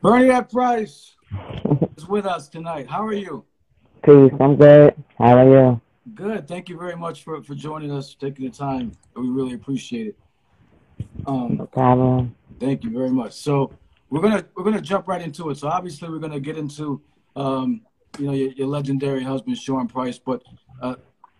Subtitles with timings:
[0.00, 1.16] Bernadette Price
[1.96, 2.88] is with us tonight.
[2.88, 3.44] How are you?
[4.04, 4.32] Peace.
[4.38, 4.94] I'm good.
[5.18, 5.80] How are you?
[6.14, 6.46] Good.
[6.46, 8.92] Thank you very much for, for joining us, for taking the time.
[9.16, 10.16] We really appreciate it.
[11.26, 12.36] Um, No problem.
[12.60, 13.32] Thank you very much.
[13.32, 13.72] So
[14.10, 15.58] we're gonna we're gonna jump right into it.
[15.58, 17.00] So obviously we're gonna get into
[17.34, 17.82] um,
[18.18, 20.42] you know your, your legendary husband Sean Price, but
[20.80, 20.94] uh,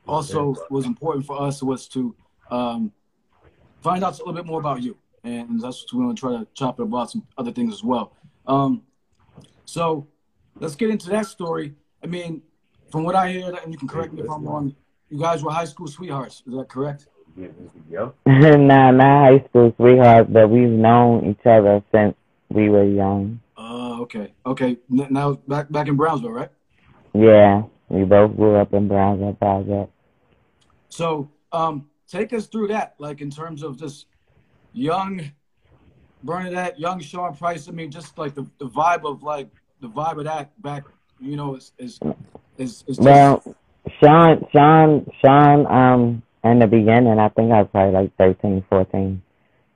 [0.07, 2.15] also was important for us was to
[2.51, 2.93] um,
[3.83, 6.47] find out a little bit more about you, and that's what we're gonna try to
[6.55, 8.13] chop it about some other things as well.
[8.49, 8.83] Um,
[9.67, 10.09] so
[10.59, 11.75] let's get into that story.
[12.03, 12.43] I mean,
[12.91, 14.75] from what I hear, and you can correct me if I'm wrong,
[15.11, 16.43] you guys were high school sweethearts.
[16.47, 17.07] Is that correct?
[18.27, 22.17] nah, not high school sweethearts, but we've known each other since
[22.49, 23.41] we were young.
[23.57, 24.79] Uh, okay, okay.
[24.91, 26.51] N- now back back in Brownsville, right?
[27.15, 29.93] Yeah, we both grew up in Brownsville Project.
[30.89, 34.07] So, um, take us through that, like in terms of just
[34.73, 35.31] young
[36.23, 37.69] Bernadette, young Sean Price.
[37.69, 39.49] I mean, just like the, the vibe of like
[39.81, 40.85] the vibe of that back,
[41.21, 42.01] you know, is is
[42.57, 43.43] is, is just, Well,
[44.01, 49.23] Sean, Sean, Sean, um, in the beginning, I think I was probably like 13, 14.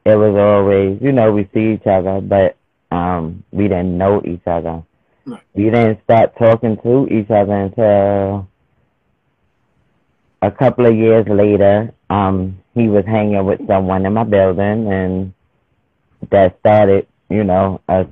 [0.04, 2.56] It was always, you know, we see each other, but
[2.90, 4.82] um, we didn't know each other.
[5.24, 5.40] Right.
[5.54, 8.48] We didn't start talking to each other until
[10.42, 11.94] a couple of years later.
[12.10, 15.32] Um, he was hanging with someone in my building, and
[16.30, 18.06] that started, you know, us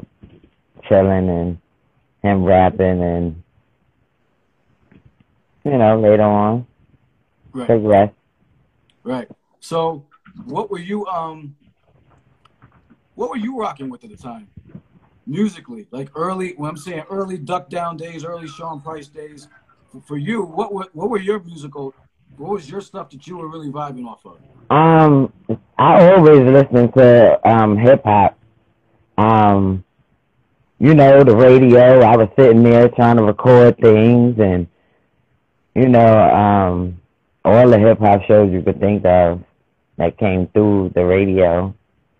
[0.89, 1.59] chilling and
[2.23, 3.43] him rapping, and
[5.65, 6.67] you know, later on,
[7.53, 8.15] right, progressed.
[9.05, 9.29] right.
[9.61, 10.07] So,
[10.45, 11.57] what were you um,
[13.15, 14.49] what were you rocking with at the time,
[15.27, 15.87] musically?
[15.91, 19.49] Like early, when I'm saying early Duck Down days, early Sean Price days.
[19.91, 21.95] For, for you, what were what were your musical?
[22.41, 24.39] What was your stuff that you were really vibing off of?
[24.71, 25.31] Um,
[25.79, 28.39] I always listen to um hip hop.
[29.19, 29.85] Um,
[30.79, 32.01] you know, the radio.
[32.01, 34.67] I was sitting there trying to record things, and
[35.75, 36.99] you know, um,
[37.45, 39.43] all the hip hop shows you could think of
[39.99, 41.75] that came through the radio.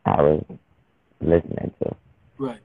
[0.05, 0.45] I was
[1.23, 1.97] listening to.
[2.37, 2.59] Right.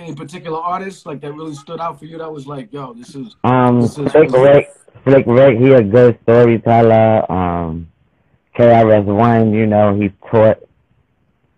[0.00, 2.18] Any particular artists like that really stood out for you?
[2.18, 4.70] That was like, yo, this is Um, This is- Slick Rick,
[5.04, 7.30] Slick Rick, he a good storyteller.
[7.30, 7.88] Um,
[8.56, 10.58] KRS One, you know, he taught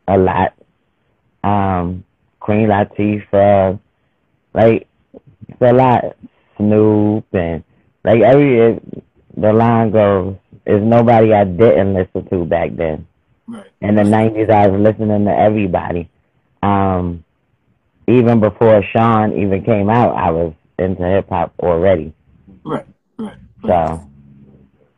[0.06, 0.54] a lot.
[1.42, 2.04] Um,
[2.40, 3.78] Queen Latifah,
[4.54, 4.86] like
[5.48, 6.16] it's a lot.
[6.60, 7.64] Snoop and
[8.04, 8.78] like every
[9.36, 10.36] the line goes.
[10.66, 13.06] There's nobody I didn't listen to back then.
[13.46, 13.66] right.
[13.80, 16.10] In the nineties, I was listening to everybody.
[16.62, 17.24] Um,
[18.06, 22.12] even before Sean even came out, I was into hip hop already.
[22.64, 22.86] Right.
[23.62, 24.08] So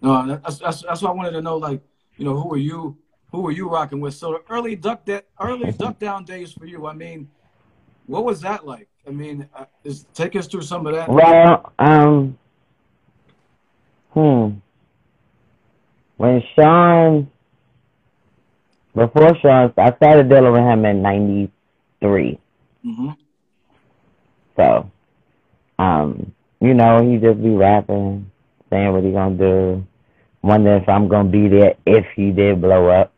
[0.00, 1.56] No, that's, that's that's what I wanted to know.
[1.56, 1.80] Like,
[2.16, 2.96] you know, who were you?
[3.30, 4.14] Who were you rocking with?
[4.14, 6.86] So the early duck that early duck down days for you.
[6.86, 7.28] I mean,
[8.06, 8.88] what was that like?
[9.06, 11.08] I mean, uh, is, take us through some of that.
[11.08, 12.38] Well, um,
[14.10, 14.50] hmm.
[16.16, 17.30] When Sean,
[18.94, 22.38] before Sean, I started dealing with him in '93.
[22.84, 23.10] hmm
[24.56, 24.90] So,
[25.78, 28.30] um, you know, he just be rapping,
[28.72, 29.86] saying what he gonna do,
[30.42, 33.12] wondering if I'm gonna be there if he did blow up.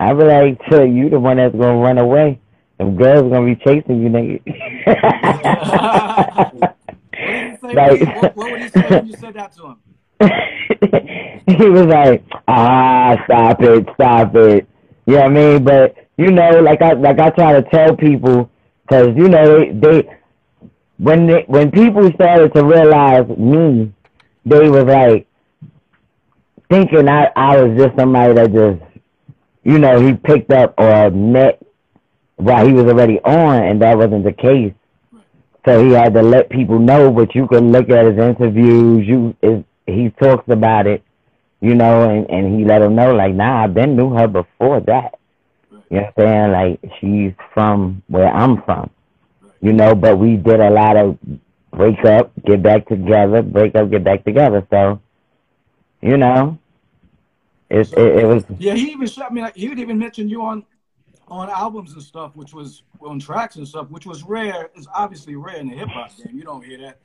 [0.00, 2.40] I be like, "Tell you the one that's gonna run away.
[2.78, 4.40] Them girls gonna be chasing you, nigga."
[7.16, 7.74] What did he say?
[7.74, 9.76] Like- what, what would he say when you said that to him?
[11.58, 14.66] he was like, ah, stop it, stop it.
[15.06, 15.64] You know what I mean?
[15.64, 18.50] But you know, like I like I try to tell people,
[18.82, 20.08] because you know they, they
[20.98, 23.92] when they, when people started to realize me,
[24.44, 25.26] they was like
[26.70, 28.82] thinking I I was just somebody that just
[29.62, 31.60] you know he picked up or met
[32.36, 34.72] while he was already on, and that wasn't the case.
[35.64, 39.06] So he had to let people know, but you can look at his interviews.
[39.06, 41.02] You is he talks about it,
[41.60, 44.80] you know, and and he let them know like, nah, I've been knew her before
[44.80, 45.18] that.
[45.90, 46.52] You know what I'm saying?
[46.52, 48.90] Like she's from where I'm from,
[49.60, 49.94] you know.
[49.94, 51.18] But we did a lot of
[51.76, 54.66] break up, get back together, break up, get back together.
[54.70, 55.00] So,
[56.00, 56.58] you know,
[57.70, 59.42] it it, it was Yeah, he even shot me.
[59.42, 60.64] Like, he would even mention you on
[61.28, 64.70] on albums and stuff, which was on tracks and stuff, which was rare.
[64.74, 66.36] It's obviously rare in the hip hop game.
[66.36, 66.98] You don't hear that.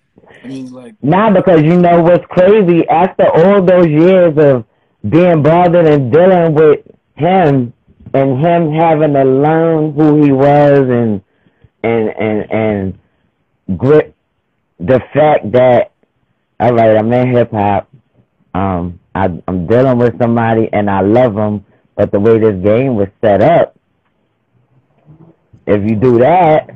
[0.44, 2.88] I mean, like, Nah, because you know what's crazy?
[2.89, 4.65] After all those years of
[5.07, 6.81] being bothered and dealing with
[7.15, 7.74] him
[8.13, 11.22] and him having to learn who he was and
[11.83, 13.00] and and and
[13.77, 14.15] grip
[14.79, 15.91] the fact that
[16.59, 17.89] all right, I'm in hip hop.
[18.53, 21.65] Um, I, I'm dealing with somebody and I love him,
[21.95, 23.77] but the way this game was set up,
[25.65, 26.69] if you do that,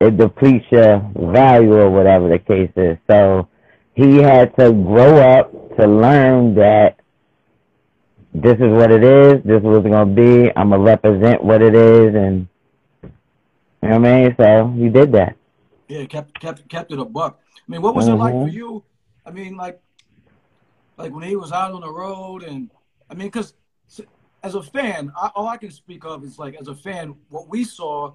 [0.00, 2.98] it depletes your value or whatever the case is.
[3.10, 3.48] So
[3.94, 7.00] he had to grow up to learn that
[8.32, 11.62] this is what it is, this is what it's gonna be, I'm gonna represent what
[11.62, 12.46] it is and
[13.02, 14.36] you know what I mean?
[14.38, 15.36] So he did that.
[15.88, 17.40] Yeah, kept kept kept it a buck.
[17.56, 18.14] I mean, what was mm-hmm.
[18.14, 18.56] it like for mm-hmm.
[18.56, 18.84] you?
[19.24, 19.80] I mean, like
[20.96, 22.70] like when he was out on the road and
[23.10, 23.54] I mean, because
[24.42, 27.48] as a fan, I, all I can speak of is like as a fan, what
[27.48, 28.12] we saw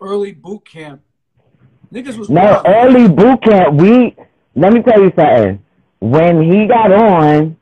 [0.00, 1.02] early boot camp.
[1.92, 2.66] Niggas was no wild.
[2.66, 3.74] early boot camp.
[3.74, 4.16] We
[4.54, 5.62] let me tell you something.
[6.00, 7.56] When he got on,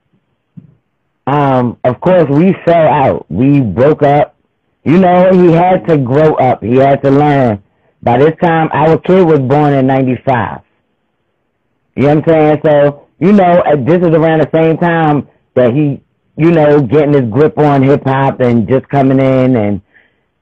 [1.26, 3.26] um, of course we fell out.
[3.30, 4.36] We broke up.
[4.84, 6.62] You know, he had to grow up.
[6.62, 7.62] He had to learn.
[8.04, 10.60] By this time, our kid was born in '95.
[11.96, 12.60] You know what I'm saying?
[12.64, 16.02] So, you know, this is around the same time that he,
[16.36, 19.80] you know, getting his grip on hip hop and just coming in and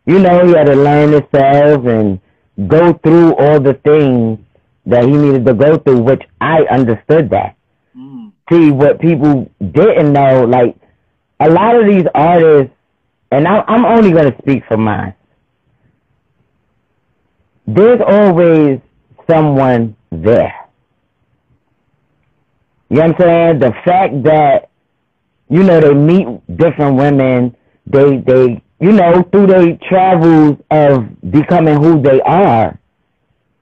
[0.06, 2.20] you know, he had to learn himself and
[2.68, 4.38] go through all the things
[4.86, 7.56] that he needed to go through, which I understood that.
[7.96, 8.32] Mm.
[8.50, 10.76] See, what people didn't know, like,
[11.38, 12.74] a lot of these artists,
[13.30, 15.14] and I, I'm only going to speak for mine,
[17.66, 18.80] there's always
[19.28, 20.54] someone there.
[22.88, 23.58] You know what I'm saying?
[23.60, 24.68] The fact that,
[25.48, 27.56] you know, they meet different women,
[27.86, 32.76] they, they you know, through their travels of becoming who they are,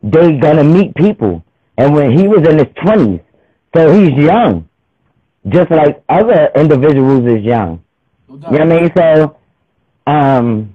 [0.02, 1.44] they gonna meet people.
[1.76, 3.20] And when he was in his twenties,
[3.76, 4.66] so he's young,
[5.48, 7.82] just like other individuals is young.
[8.30, 8.92] you know what I mean?
[8.96, 9.36] So,
[10.06, 10.74] um,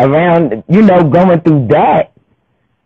[0.00, 2.12] around, you know, going through that,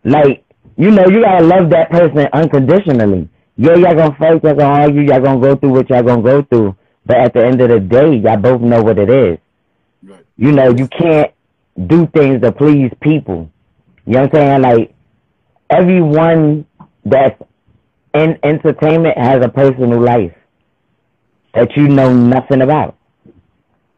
[0.03, 0.43] like,
[0.77, 3.29] you know, you gotta love that person unconditionally.
[3.57, 6.41] Yeah, y'all gonna fight, y'all gonna argue, y'all gonna go through what y'all gonna go
[6.43, 6.75] through.
[7.05, 9.37] But at the end of the day, y'all both know what it is.
[10.37, 11.31] You know, you can't
[11.87, 13.49] do things to please people.
[14.05, 14.61] You know what I'm saying?
[14.61, 14.95] Like
[15.69, 16.65] everyone
[17.05, 17.41] that's
[18.13, 20.33] in entertainment has a personal life
[21.53, 22.94] that you know nothing about.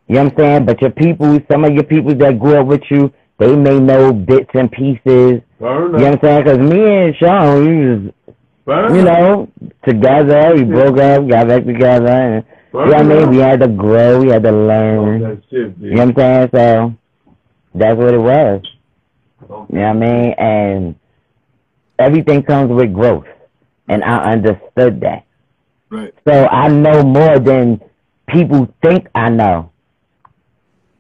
[0.08, 0.66] You know what I'm saying?
[0.66, 4.14] But your people, some of your people that grew up with you, they may know
[4.14, 5.02] bits and pieces.
[5.06, 6.44] You know what I'm saying?
[6.44, 9.52] Because me and Sean, we was, you know,
[9.86, 10.56] together.
[10.56, 13.30] We broke up, got back together, and you know what I mean?
[13.30, 15.24] We had to grow, we had to learn.
[15.24, 16.50] Oh, shit, you know what I'm saying?
[16.54, 16.94] So
[17.76, 18.62] that's what it was.
[19.50, 19.74] Okay.
[19.74, 20.34] You know what I mean?
[20.38, 20.96] And
[22.00, 23.26] everything comes with growth.
[23.88, 25.26] And I understood that.
[25.90, 26.14] Right.
[26.28, 27.82] So I know more than
[28.28, 29.72] people think I know.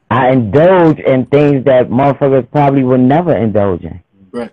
[0.09, 4.01] I indulge in things that motherfuckers probably would never indulge in.
[4.31, 4.51] Right.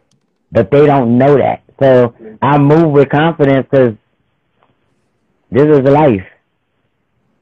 [0.51, 1.63] But they don't know that.
[1.81, 3.95] So I move with confidence because
[5.51, 6.27] this is life.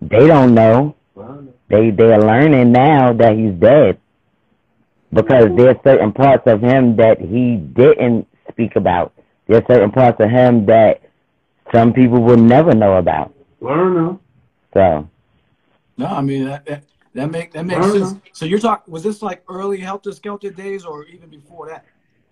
[0.01, 0.97] They don't know.
[1.69, 3.99] They they are learning now that he's dead
[5.13, 9.13] because there's certain parts of him that he didn't speak about.
[9.47, 11.01] There's certain parts of him that
[11.73, 13.35] some people will never know about.
[13.61, 14.19] Learn
[14.75, 15.09] So.
[15.97, 18.15] No, I mean that that, make that makes sense.
[18.33, 21.85] So you're talking was this like early Helter Skelter days or even before that?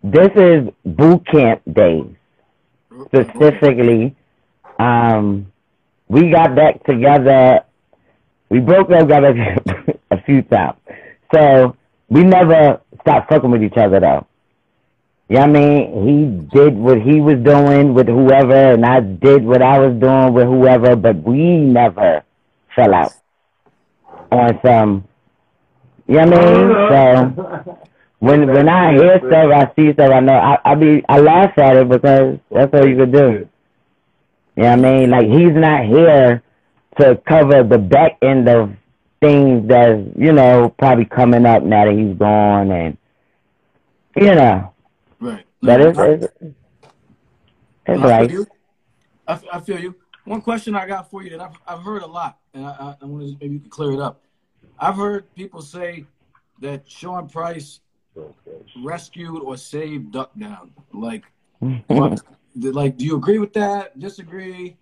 [0.02, 2.06] This is boot camp days.
[3.06, 4.16] Specifically,
[4.78, 5.52] um,
[6.08, 7.60] we got back together.
[8.48, 10.78] We broke up, got back a few times.
[11.32, 11.76] So
[12.08, 14.26] we never stopped fucking with each other though.
[15.28, 16.08] You know what I mean?
[16.08, 20.32] He did what he was doing with whoever, and I did what I was doing
[20.32, 22.24] with whoever, but we never
[22.74, 23.12] fell out
[24.30, 25.04] on some.
[26.06, 27.34] You know what I mean?
[27.36, 27.78] So
[28.20, 31.56] when when I hear stuff, I see stuff, I know I I be I laugh
[31.58, 33.48] at it because that's all you could do.
[34.56, 35.10] You know what I mean?
[35.10, 36.42] Like he's not here
[36.98, 38.74] to cover the back end of
[39.20, 42.96] things that's, you know, probably coming up now that he's gone and
[44.16, 44.72] you know.
[45.20, 45.44] Right.
[45.62, 46.34] But it's, it's,
[47.86, 48.24] it's right.
[48.24, 48.46] I feel,
[49.26, 49.94] I, I feel you.
[50.30, 53.04] One question I got for you that I've, I've heard a lot, and I, I,
[53.04, 54.22] want to maybe you can clear it up.
[54.78, 56.04] I've heard people say
[56.60, 57.80] that Sean Price
[58.80, 60.70] rescued or saved Duck Down.
[60.92, 61.24] Like,
[61.88, 62.20] what,
[62.54, 63.98] like, do you agree with that?
[63.98, 64.76] Disagree?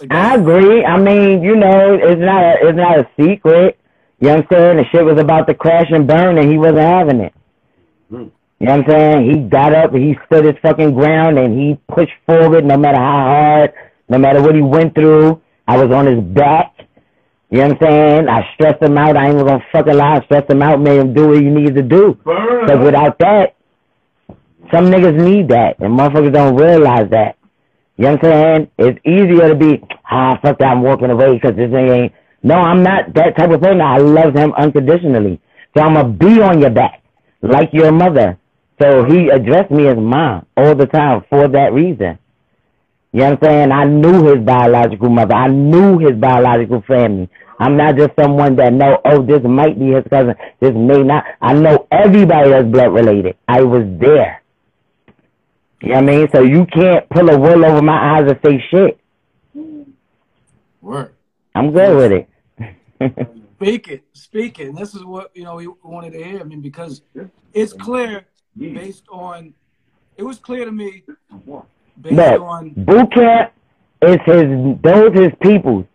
[0.00, 0.82] Like, I agree.
[0.82, 3.78] I mean, you know, it's not a, it's not a secret.
[4.18, 4.76] You know what I'm saying?
[4.78, 7.34] The shit was about to crash and burn, and he wasn't having it.
[8.10, 8.30] Mm.
[8.60, 9.30] You know what I'm saying?
[9.30, 13.24] He got up, he stood his fucking ground, and he pushed forward no matter how
[13.26, 13.74] hard,
[14.10, 15.40] no matter what he went through.
[15.66, 16.74] I was on his back.
[17.50, 18.28] You know what I'm saying?
[18.28, 19.16] I stressed him out.
[19.16, 20.16] I ain't gonna fucking lie.
[20.18, 22.18] I stressed him out, made him do what he needed to do.
[22.24, 23.54] Because without that,
[24.72, 27.36] some niggas need that, and motherfuckers don't realize that.
[27.96, 28.70] You know what I'm saying?
[28.78, 32.12] It's easier to be, ah, fuck that, I'm walking away because this ain't.
[32.42, 33.80] No, I'm not that type of thing.
[33.80, 35.40] I love him unconditionally.
[35.76, 37.02] So I'm going to be on your back
[37.42, 38.38] like your mother
[38.80, 42.18] So he addressed me as mom all the time for that reason.
[43.12, 43.72] You know what I'm saying?
[43.72, 45.34] I knew his biological mother.
[45.34, 47.28] I knew his biological family.
[47.58, 50.34] I'm not just someone that know, oh, this might be his cousin.
[50.60, 51.24] This may not.
[51.42, 53.36] I know everybody that's blood related.
[53.48, 54.42] I was there.
[55.82, 56.28] You know what I mean?
[56.32, 59.00] So you can't pull a wool over my eyes and say shit.
[60.80, 61.12] Word.
[61.54, 62.28] I'm good with it.
[63.56, 64.04] Speak it.
[64.12, 64.68] Speak it.
[64.68, 66.40] And this is what, you know, we wanted to hear.
[66.40, 67.02] I mean, because
[67.52, 68.24] it's clear
[68.56, 69.52] based on,
[70.16, 71.02] it was clear to me
[72.02, 73.52] based Look, on, boot camp
[74.02, 74.46] is his,
[74.82, 75.86] those his people.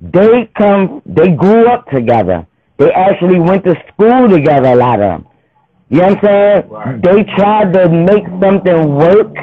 [0.00, 2.46] They come, they grew up together.
[2.78, 5.26] They actually went to school together, a lot of them.
[5.90, 6.68] You know what I'm saying?
[6.68, 7.02] Right.
[7.02, 9.36] They tried to make something work.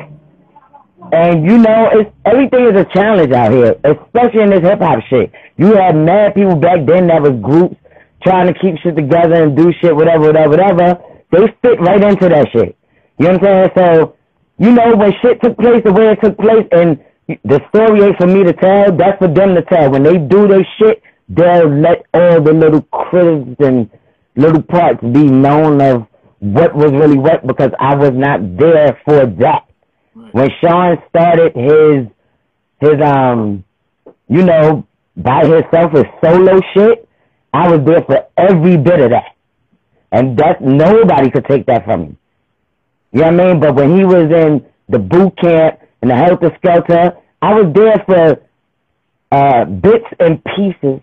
[1.12, 5.00] And you know, it's everything is a challenge out here, especially in this hip hop
[5.10, 5.32] shit.
[5.58, 7.76] You had mad people back then that was groups
[8.24, 11.02] trying to keep shit together and do shit, whatever, whatever, whatever.
[11.32, 12.76] They fit right into that shit.
[13.20, 13.98] You know what I'm saying?
[13.98, 14.17] So,
[14.60, 17.00] you know, when shit took place the way it took place, and
[17.44, 19.92] the story ain't for me to tell, that's for them to tell.
[19.92, 23.90] When they do their shit, they'll let all the little critics and
[24.36, 26.08] little parts be known of
[26.40, 29.68] what was really what because I was not there for that.
[30.16, 30.34] Right.
[30.34, 32.08] When Sean started his
[32.80, 33.64] his um
[34.28, 37.08] you know by himself his solo shit,
[37.54, 39.36] I was there for every bit of that.
[40.12, 42.18] And that nobody could take that from me.
[43.12, 43.60] You know what I mean?
[43.60, 48.04] But when he was in the boot camp and the helter skelter, I was there
[48.06, 48.42] for
[49.32, 51.02] uh bits and pieces.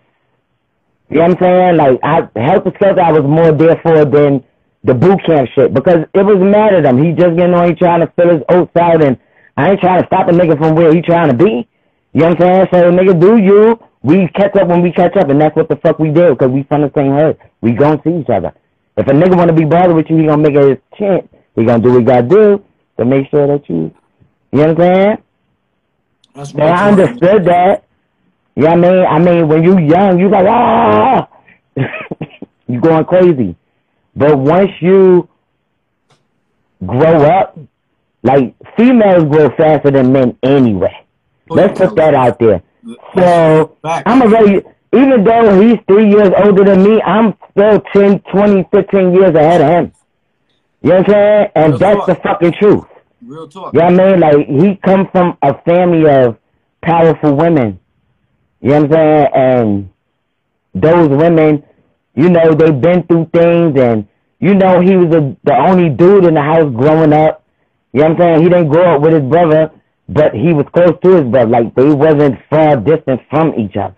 [1.09, 1.77] You know what I'm saying?
[1.77, 4.43] Like I helter skelter I was more there for than
[4.83, 7.03] the boot camp shit because it was mad at him.
[7.03, 9.17] He just getting on, he trying to fill his oats out, and
[9.57, 11.67] I ain't trying to stop a nigga from where he trying to be.
[12.13, 12.67] You know what I'm saying?
[12.71, 13.79] So nigga, do you?
[14.03, 16.51] We catch up when we catch up, and that's what the fuck we do because
[16.51, 17.37] we from the same hood.
[17.61, 18.53] We gonna see each other.
[18.95, 21.27] If a nigga wanna be bothered with you, he gonna make it his chance.
[21.55, 22.63] He gonna do what he gotta do
[22.97, 23.93] to make sure that you.
[24.51, 25.17] You know what I'm saying?
[26.33, 27.85] that's So I understood that.
[28.55, 29.05] You know what I mean?
[29.05, 31.27] I mean, when you young, you like, ah,
[32.67, 33.55] you going crazy.
[34.15, 35.27] But once you
[36.85, 37.57] grow up,
[38.23, 41.05] like females grow faster than men anyway.
[41.49, 42.63] Let's put that out there.
[43.15, 43.77] So.
[43.83, 48.67] I'm a very, even though he's three years older than me, I'm still 10, 20,
[48.71, 49.93] 15 years ahead of him.
[50.85, 51.47] You know what I'm saying?
[51.55, 52.85] And Real that's the fucking truth.
[53.25, 53.73] Real talk.
[53.73, 54.19] You know what I mean?
[54.19, 56.37] Like he come from a family of
[56.83, 57.79] powerful women.
[58.61, 59.27] You know what I'm saying?
[59.33, 59.89] And
[60.75, 61.63] those women,
[62.13, 64.07] you know, they've been through things and
[64.39, 67.43] you know he was a, the only dude in the house growing up.
[67.91, 68.43] You know what I'm saying?
[68.43, 69.71] He didn't grow up with his brother,
[70.07, 71.49] but he was close to his brother.
[71.49, 73.97] Like they wasn't far distant from each other.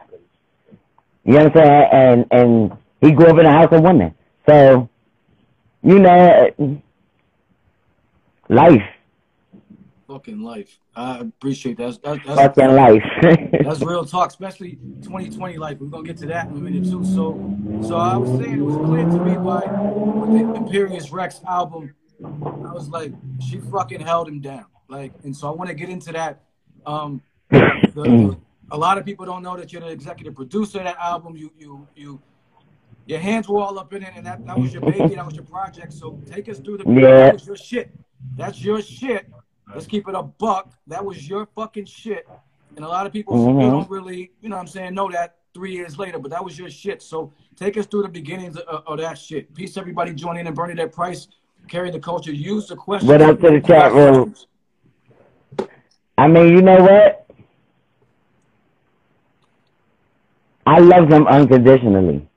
[1.25, 1.89] You know what I'm saying?
[1.91, 4.15] And and he grew up in a house of women.
[4.47, 4.87] So,
[5.83, 6.81] you know,
[8.49, 8.83] life,
[10.07, 10.79] Fucking life.
[10.95, 11.99] I appreciate that.
[12.01, 13.03] That's, that's, fucking life.
[13.21, 15.79] That's real talk, especially 2020 life.
[15.81, 17.03] We're gonna get to that in a minute too.
[17.03, 21.41] So, so I was saying it was clear to me by with the Imperius Rex
[21.45, 21.93] album.
[22.23, 23.11] I was like,
[23.45, 24.65] she fucking held him down.
[24.87, 26.41] Like, and so I want to get into that.
[26.85, 27.59] Um, the,
[27.93, 28.37] the-
[28.71, 31.35] a lot of people don't know that you're the executive producer of that album.
[31.35, 32.21] You, you, you,
[33.07, 35.15] your hands were all up in it, and that, that was your baby.
[35.15, 35.93] That was your project.
[35.93, 36.91] So take us through the.
[36.91, 37.17] Yeah.
[37.17, 37.91] That was your shit.
[38.35, 39.27] That's your shit.
[39.73, 40.73] Let's keep it a buck.
[40.87, 42.27] That was your fucking shit.
[42.75, 43.71] And a lot of people Mhm.
[43.71, 46.59] don't really, you know what I'm saying, know that three years later, but that was
[46.59, 47.01] your shit.
[47.01, 49.53] So take us through the beginnings of, of that shit.
[49.55, 50.13] Peace, everybody.
[50.13, 51.27] Join in and Bernadette Price.
[51.67, 52.31] Carry the culture.
[52.31, 53.09] Use the question.
[53.09, 54.35] What up to the chat room?
[56.17, 57.25] I mean, you know what?
[60.65, 62.27] I love them unconditionally.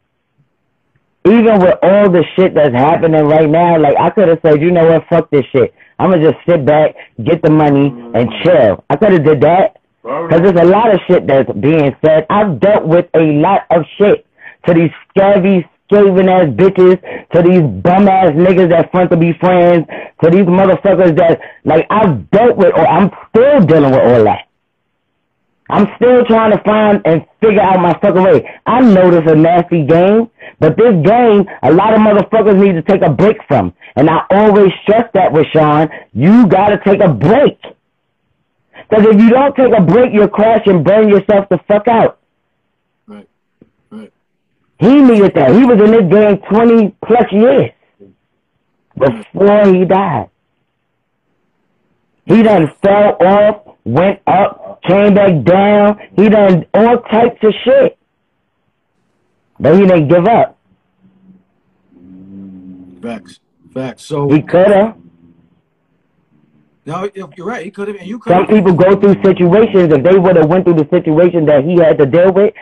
[1.26, 4.70] Even with all the shit that's happening right now, like I could have said, you
[4.70, 5.74] know what, fuck this shit.
[5.98, 8.84] I'm gonna just sit back, get the money, and chill.
[8.88, 9.76] I could have did that.
[10.02, 12.24] Cause there's a lot of shit that's being said.
[12.30, 14.26] I've dealt with a lot of shit
[14.66, 16.98] to these scabby, scaven ass bitches,
[17.32, 19.86] to these bum ass niggas that front to be friends,
[20.24, 24.46] to these motherfuckers that like I've dealt with or I'm still dealing with all that.
[25.68, 28.50] I'm still trying to find and figure out my fucking way.
[28.66, 30.30] I know this a nasty game,
[30.60, 33.72] but this game, a lot of motherfuckers need to take a break from.
[33.96, 35.88] And I always stress that with Sean.
[36.12, 37.58] You gotta take a break.
[38.88, 42.18] Because if you don't take a break, you'll crash and burn yourself the fuck out.
[43.06, 43.26] Right.
[43.90, 44.12] Right.
[44.78, 45.54] He needed that.
[45.54, 47.70] He was in this game 20 plus years
[48.98, 50.28] before he died.
[52.26, 55.98] He done fell off, went up, came back down.
[56.16, 57.98] He done all types of shit.
[59.60, 60.58] But he didn't give up.
[63.02, 63.40] Facts.
[63.74, 64.04] Facts.
[64.04, 64.96] So He coulda.
[66.86, 67.64] No, you're right.
[67.64, 68.32] He could have, and you could.
[68.32, 69.92] Some people go through situations.
[69.92, 72.54] If they would have went through the situation that he had to deal with,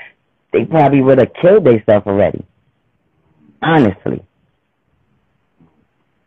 [0.53, 2.45] they probably would have killed themselves already.
[3.63, 4.23] Honestly.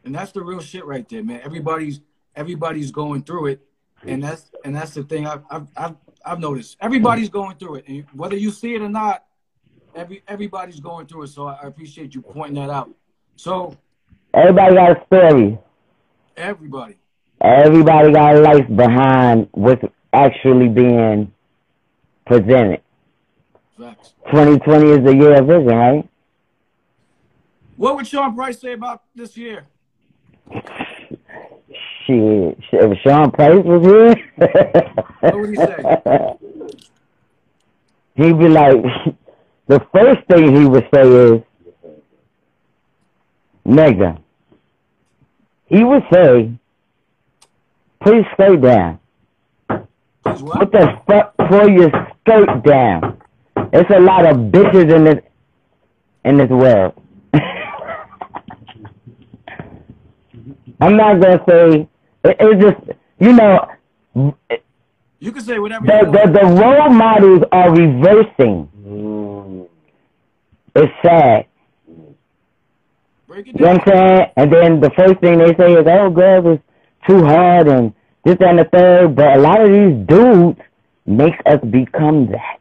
[0.05, 1.41] And that's the real shit right there, man.
[1.43, 1.99] Everybody's
[2.35, 3.61] everybody's going through it,
[4.07, 6.77] and that's and that's the thing I've I've I've, I've noticed.
[6.79, 9.25] Everybody's going through it, and whether you see it or not,
[9.95, 11.27] every everybody's going through it.
[11.27, 12.89] So I appreciate you pointing that out.
[13.35, 13.77] So
[14.33, 15.59] everybody got a story.
[16.37, 16.95] Everybody.
[17.41, 19.83] Everybody got a life behind what's
[20.13, 21.31] actually being
[22.25, 22.81] presented.
[23.77, 24.13] Facts.
[24.27, 26.07] 2020 is the year of vision, right?
[27.77, 29.65] What would Sean Price say about this year?
[32.05, 34.15] Shit, if Sean Price was here,
[35.19, 36.35] what would he say?
[38.21, 38.75] He'd be like,
[39.71, 41.41] the first thing he would say is,
[43.65, 44.21] nigga.
[45.67, 46.51] He would say,
[48.03, 48.99] please stay down.
[49.69, 53.21] Put the fuck, pull your skirt down.
[53.71, 55.23] There's a lot of bitches in this,
[56.25, 56.93] in this world.
[60.81, 61.87] I'm not gonna say,
[62.25, 62.77] it, it's just,
[63.19, 63.71] you know,
[65.21, 65.85] you can say whatever.
[65.85, 68.70] The, the, the role models are reversing.
[70.75, 71.45] It's sad.
[73.27, 73.59] Break it down.
[73.59, 74.31] You know what I'm saying?
[74.37, 76.63] And then the first thing they say is, oh, girls is
[77.07, 79.15] too hard and this and the third.
[79.15, 80.59] But a lot of these dudes
[81.05, 82.59] make us become that.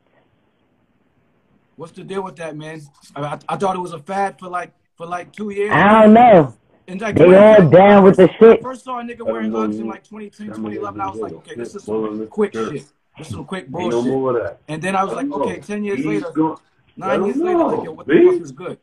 [1.76, 2.82] What's the deal with that, man?
[3.16, 5.70] I, I, thought it was a fad for like for like two years.
[5.72, 6.54] I don't know.
[6.86, 8.58] And like, they all down with the shit.
[8.58, 11.00] I first saw a nigga wearing Uggs in like 2010, 2011.
[11.00, 12.72] I was like, okay, this is some quick shit.
[13.16, 14.58] This is some quick bullshit.
[14.68, 16.32] And then I was like, okay, 10 years later,
[17.00, 18.78] nine years later, like, yo, what the fuck is good?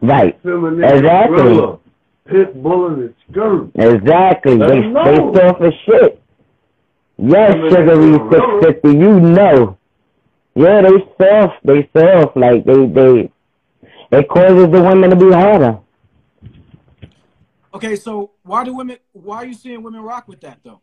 [0.00, 0.38] Right.
[0.44, 1.78] Exactly.
[2.26, 3.70] Pit bull in his skirt.
[3.74, 4.58] Exactly.
[4.58, 6.22] They, they still for shit.
[7.16, 9.78] Yes, Sugary 650, you know.
[10.54, 11.56] Yeah, they soft.
[11.64, 12.36] They soft.
[12.36, 13.32] Like, they, they,
[14.10, 15.78] it causes the women to be harder.
[17.74, 18.96] Okay, so why do women?
[19.12, 20.80] Why are you seeing women rock with that though?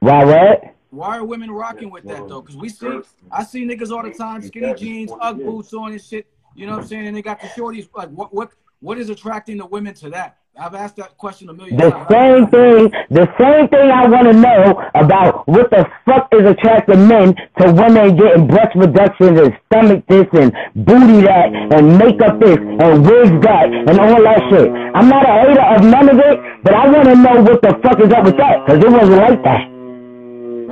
[0.00, 0.74] Why what?
[0.90, 2.40] Why are women rocking with that though?
[2.40, 3.00] Because we see,
[3.30, 6.26] I see niggas all the time, skinny jeans, UGG boots on and shit.
[6.54, 7.06] You know what I'm saying?
[7.06, 7.88] And they got the shorties.
[7.94, 8.50] Like, what, what,
[8.80, 10.38] what is attracting the women to that?
[10.58, 12.08] I've asked that question a million the times.
[12.08, 16.44] The same thing, the same thing I want to know about what the fuck is
[16.44, 22.40] attracting men to women getting breast reductions and stomach this and booty that and makeup
[22.40, 24.68] this and wigs that and all that shit.
[24.94, 27.78] I'm not a hater of none of it, but I want to know what the
[27.80, 29.79] fuck is up with that because it wasn't like that.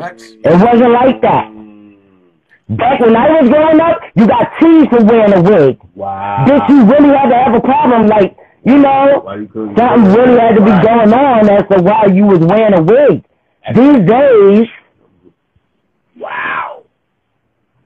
[0.00, 1.52] It wasn't like that.
[2.70, 5.78] Back when I was growing up, you got teased for wearing a wig.
[5.94, 6.44] Wow.
[6.46, 8.36] Bitch, you really had to have a problem like
[8.68, 9.22] you know,
[9.76, 13.24] something really had to be going on as to why you was wearing a wig.
[13.74, 14.68] These days,
[16.16, 16.82] wow.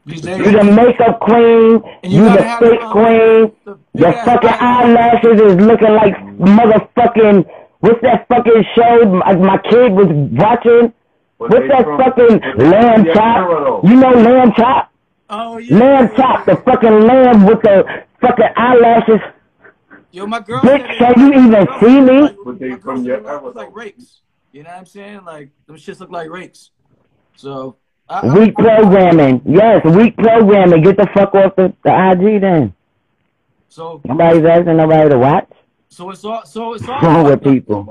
[0.05, 5.41] These days, you the makeup queen, you, you the fake queen, the your fucking eyelashes
[5.41, 7.47] is looking like motherfucking,
[7.81, 10.93] what's that fucking show my, my kid was watching?
[11.49, 13.85] What's that fucking lamb chop?
[13.85, 14.93] You know lamb chop?
[15.29, 15.77] Oh, yeah.
[15.77, 19.21] Lamb chop, the fucking lamb with the fucking eyelashes.
[20.13, 20.61] Yo, my girl.
[20.61, 22.21] Bitch, can you even see me?
[22.45, 24.21] Like, they from your look like rakes.
[24.53, 25.25] You know what I'm saying?
[25.25, 26.71] Like them shits look like rakes.
[27.37, 27.77] So.
[28.09, 29.41] I, weak programming.
[29.47, 30.83] Yes, weak programming.
[30.83, 32.75] Get the fuck off the, the IG then.
[33.69, 35.51] So nobody's asking nobody to watch.
[35.89, 36.45] So it's all.
[36.45, 37.01] So it's all.
[37.01, 37.85] Wrong with people.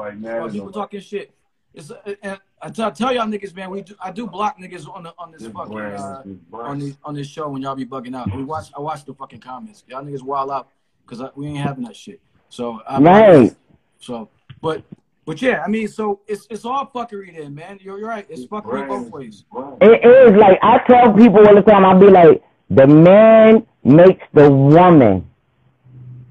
[0.52, 1.34] people talking shit.
[1.74, 3.72] It's uh, and I tell, tell y'all niggas, man.
[3.72, 7.16] We do, I do block niggas on the on this fucking uh, on this on
[7.16, 8.34] this show when y'all be bugging out.
[8.36, 8.72] We watch.
[8.78, 9.84] I watch the fucking comments.
[9.88, 10.70] Y'all niggas wild out
[11.06, 12.22] because we ain't having that shit.
[12.50, 13.56] So I right.
[14.00, 14.30] So,
[14.62, 14.84] but
[15.26, 17.80] but yeah, I mean, so it's it's all fuckery then, man.
[17.82, 18.26] You're, you're right.
[18.30, 18.88] It's fuckery right.
[18.88, 19.44] both ways.
[19.82, 21.86] It is like I tell people all the time.
[21.86, 25.28] I'll be like, the man makes the woman,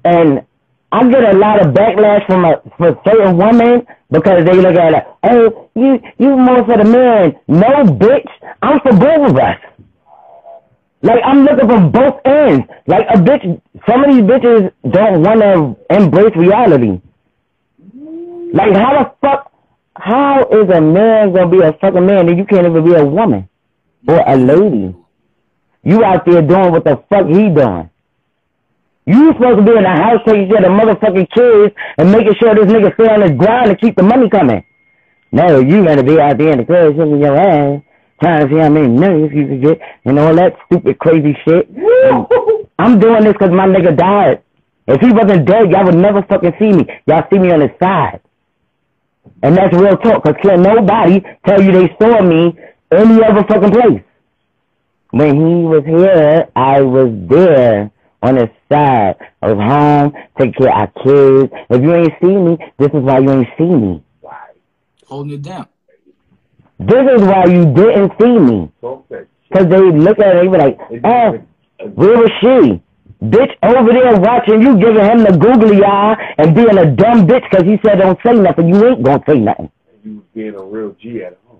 [0.05, 0.45] and
[0.91, 4.93] I get a lot of backlash from a for certain women because they look at
[4.93, 5.03] it.
[5.23, 7.39] Oh, you you more for the man.
[7.47, 8.27] No, bitch.
[8.61, 9.57] I'm for both of us.
[11.01, 12.65] Like I'm looking from both ends.
[12.87, 17.01] Like a bitch, some of these bitches don't want to embrace reality.
[18.53, 19.51] Like how the fuck?
[19.95, 23.05] How is a man gonna be a fucking man and you can't even be a
[23.05, 23.47] woman
[24.07, 24.95] or a lady?
[25.83, 27.90] You out there doing what the fuck he doing?
[29.05, 32.35] You supposed to be in the house taking care of the motherfucking kids and making
[32.39, 34.63] sure this nigga stay on his grind and keep the money coming.
[35.31, 37.81] No, you gotta be out there in the club shaking your ass
[38.21, 41.67] trying to see how many millions you could get and all that stupid crazy shit.
[42.79, 44.43] I'm doing this because my nigga died.
[44.87, 46.85] If he wasn't dead, y'all would never fucking see me.
[47.07, 48.21] Y'all see me on his side.
[49.43, 52.55] And that's real talk, because can't nobody tell you they saw me
[52.91, 54.01] any other fucking place.
[55.11, 59.15] When he was here, I was there on the side.
[59.41, 61.51] of home, take care of our kids.
[61.69, 64.03] If you ain't see me, this is why you ain't see me.
[65.07, 65.67] Holding it down.
[66.79, 68.71] This is why you didn't see me.
[68.81, 71.39] Because they look at it, they be like, oh,
[71.95, 72.81] where was she?
[73.23, 77.43] Bitch over there watching you, giving him the googly eye and being a dumb bitch
[77.51, 78.69] because he said don't say nothing.
[78.69, 79.69] You ain't gonna say nothing.
[80.03, 81.59] You was being a real G at home.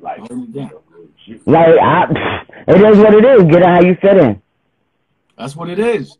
[0.00, 0.70] Like, Holding it down.
[0.72, 1.40] a real G.
[1.46, 2.04] Like, I,
[2.66, 3.42] it is what it is.
[3.44, 4.42] Get it how you fit in.
[5.38, 6.18] That's what it is.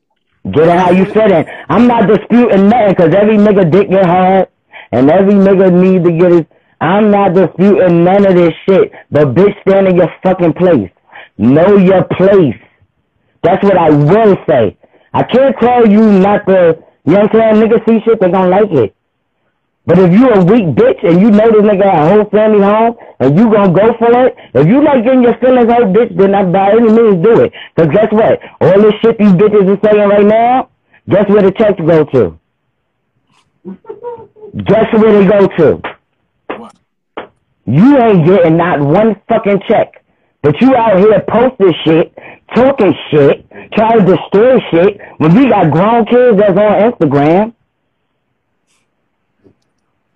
[0.52, 1.44] Get it how you fit in.
[1.68, 4.48] I'm not disputing nothing because every nigga dick get hard
[4.92, 6.44] and every nigga need to get his.
[6.80, 8.92] I'm not disputing none of this shit.
[9.10, 10.90] But bitch, stand in your fucking place.
[11.36, 12.54] Know your place.
[13.42, 14.76] That's what I will say.
[15.12, 16.78] I can't tell you not to.
[17.04, 17.72] You know what I'm saying?
[17.88, 18.94] See shit, they don't like it.
[19.88, 22.60] But if you a weak bitch and you know this nigga got a whole family
[22.60, 26.14] home and you gonna go for it, if you like getting your feelings hurt, bitch,
[26.14, 27.54] then I by any means do it.
[27.74, 28.38] Cause guess what?
[28.60, 30.68] All this shit these bitches are saying right now,
[31.08, 32.38] guess where the checks go to?
[34.64, 35.82] guess where they go to?
[36.58, 36.76] What?
[37.64, 40.04] You ain't getting not one fucking check.
[40.42, 42.14] But you out here posting shit,
[42.54, 47.54] talking shit, trying to destroy shit when we got grown kids that's on Instagram.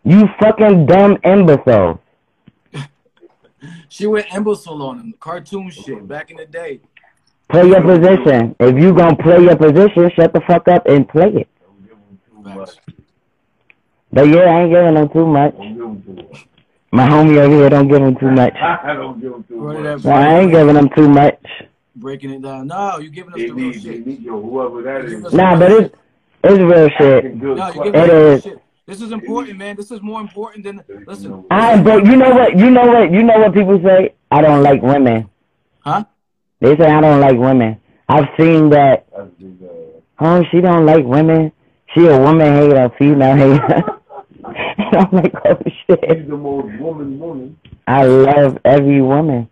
[0.04, 2.00] You fucking dumb imbecile.
[3.88, 5.14] She went imbecile on him.
[5.20, 6.80] Cartoon shit back in the day.
[7.48, 8.56] Play your position.
[8.58, 11.48] If you gonna play your position, shut the fuck up and play it.
[11.60, 12.70] Don't give him too much.
[12.70, 12.80] Facts.
[14.12, 15.54] But yeah, I ain't giving them too much.
[15.56, 16.46] Him too much.
[16.90, 18.54] My homie over here don't give them too much.
[18.60, 20.04] I don't give him too much.
[20.04, 21.38] No, I ain't giving them too much.
[21.96, 22.66] Breaking it down.
[22.66, 24.06] No, you giving us They the real shit.
[24.06, 25.32] need, yo, whoever that is.
[25.32, 25.94] Nah, but it's
[26.44, 27.24] it's real shit.
[27.24, 27.84] acting good No, you fuck.
[27.84, 28.44] giving It us the real is.
[28.86, 28.98] Shit.
[28.98, 29.76] This is important, man.
[29.76, 31.44] This is more important than listen.
[31.50, 32.58] I but you know what?
[32.58, 33.12] You know what?
[33.12, 34.14] You know what people say?
[34.30, 35.28] I don't like women.
[35.80, 36.04] Huh?
[36.60, 37.80] They say I don't like women.
[38.08, 39.06] I've seen that.
[39.16, 39.58] That's big,
[40.20, 41.50] Oh, she don't like women.
[41.94, 44.00] She a woman hater, a female hater.
[44.44, 46.04] and I'm like, oh shit.
[46.08, 47.58] She's the most woman woman.
[47.86, 49.48] I love every woman.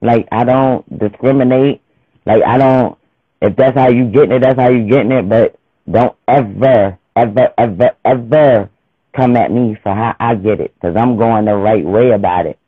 [0.00, 1.80] Like I don't discriminate.
[2.26, 2.98] Like I don't.
[3.42, 5.28] If that's how you getting it, that's how you getting it.
[5.28, 5.58] But
[5.90, 8.70] don't ever, ever, ever, ever
[9.16, 12.46] come at me for how I get it, cause I'm going the right way about
[12.46, 12.58] it.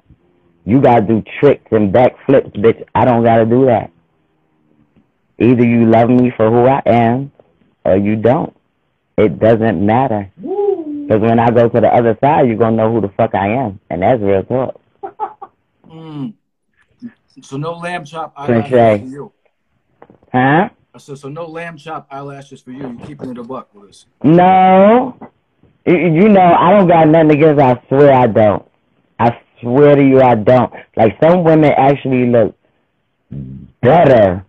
[0.64, 2.84] You gotta do tricks and backflips, bitch.
[2.94, 3.90] I don't gotta do that.
[5.38, 7.30] Either you love me for who I am,
[7.84, 8.56] or you don't.
[9.18, 10.30] It doesn't matter.
[10.40, 13.48] Cause when I go to the other side, you're gonna know who the fuck I
[13.48, 14.80] am, and that's real talk.
[15.88, 16.34] Mm.
[17.42, 18.98] So no lamb chop Prince eyelashes Ray.
[18.98, 19.32] for you.
[20.32, 20.68] Huh?
[20.98, 22.78] Said, so no lamb chop eyelashes for you.
[22.78, 24.04] You keeping it a buck with.
[24.22, 25.16] No.
[25.84, 28.66] You, know, I don't got nothing against I swear I don't.
[29.20, 30.72] I swear to you I don't.
[30.96, 32.56] Like some women actually look
[33.82, 34.44] better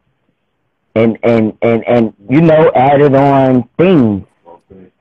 [0.96, 4.24] and and and, and you know, added on things.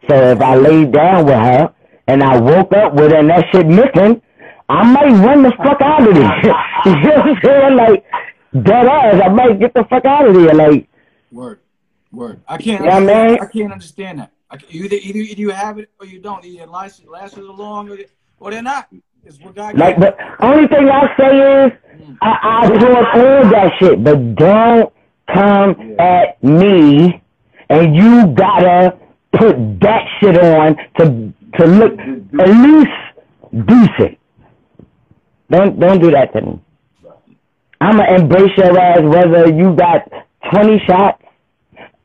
[0.08, 1.74] So if I laid down with her
[2.06, 4.20] and I woke up with her and that shit missing,
[4.68, 6.36] I might run the fuck out of there.
[6.86, 7.76] you know what I'm saying?
[7.76, 8.04] Like
[8.62, 10.54] dead ass, I might get the fuck out of there.
[10.54, 10.88] Like
[11.32, 11.60] Word,
[12.12, 12.40] word.
[12.48, 12.84] I can't.
[12.84, 13.38] Yeah, man.
[13.40, 14.32] I can't understand that.
[14.50, 16.44] I can, either, either you have it or you don't.
[16.44, 18.06] Either your lashes, lashes long or, they,
[18.38, 18.88] or they're not.
[19.24, 19.76] It's what God.
[19.76, 22.18] Like, but only thing I say is, mm.
[22.22, 24.92] I, I support all that shit, but don't
[25.32, 27.22] come at me
[27.68, 28.96] and you gotta
[29.32, 34.18] put that shit on to to look at least decent.
[35.50, 36.60] Don't don't do that to me.
[37.80, 40.08] I'ma embrace your ass whether you got
[40.50, 41.22] twenty shots,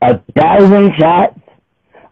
[0.00, 1.38] a thousand shots,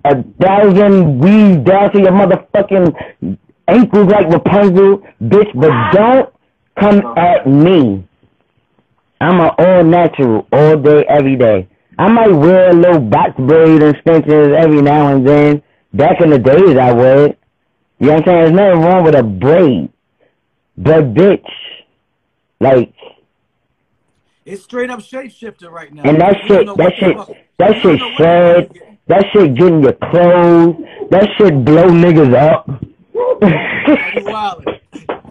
[0.05, 3.39] a thousand weaves down to your motherfucking
[3.69, 5.91] ankles like Rapunzel, bitch, but ah.
[5.93, 6.35] don't
[6.79, 7.15] come oh.
[7.17, 8.07] at me.
[9.21, 11.69] I'm an all natural, all day, every day.
[11.99, 15.63] I might wear a little box braid and extensions every now and then.
[15.93, 17.37] Back in the days, I would.
[17.99, 18.41] You know what I'm saying?
[18.41, 19.93] There's nothing wrong with a braid.
[20.79, 21.45] But, bitch,
[22.61, 22.95] like,
[24.51, 26.03] It's straight up shapeshifter right now.
[26.05, 27.17] and that You don't shit, know that shit,
[27.59, 28.99] that shit don't know what the fuck shed, you're getting.
[29.09, 30.77] that shit getting your clothes,
[31.11, 32.69] that shit blow niggas up.
[34.17, 34.71] You wildin'.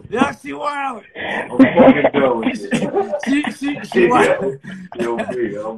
[0.09, 1.03] Yeah, she wildin'.
[1.49, 3.21] I'm fucking done with it.
[3.25, 4.59] She she she wildin'.
[4.95, 5.77] Yo, B, I'm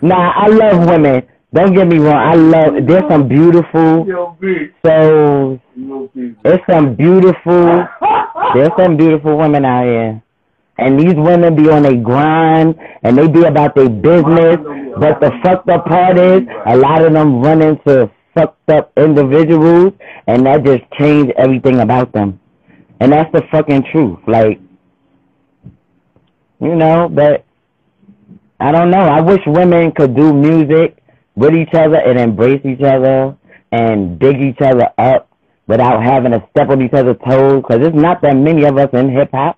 [0.02, 1.22] Nah, I love women.
[1.52, 2.16] Don't get me wrong.
[2.16, 2.86] I love.
[2.86, 4.68] There's some beautiful Yo, B.
[4.84, 5.58] souls.
[6.42, 7.86] There's some beautiful.
[8.54, 10.22] There's some beautiful women out here,
[10.78, 14.56] and these women be on a grind and they be about their business.
[14.98, 19.92] But the fucked up part is, a lot of them run into fucked up individuals,
[20.26, 22.40] and that just changed everything about them.
[23.00, 24.18] And that's the fucking truth.
[24.26, 24.60] Like,
[26.60, 27.44] you know, but
[28.60, 28.98] I don't know.
[29.00, 30.98] I wish women could do music
[31.36, 33.36] with each other and embrace each other
[33.70, 35.28] and dig each other up
[35.66, 38.88] without having to step on each other's toes because there's not that many of us
[38.92, 39.57] in hip hop.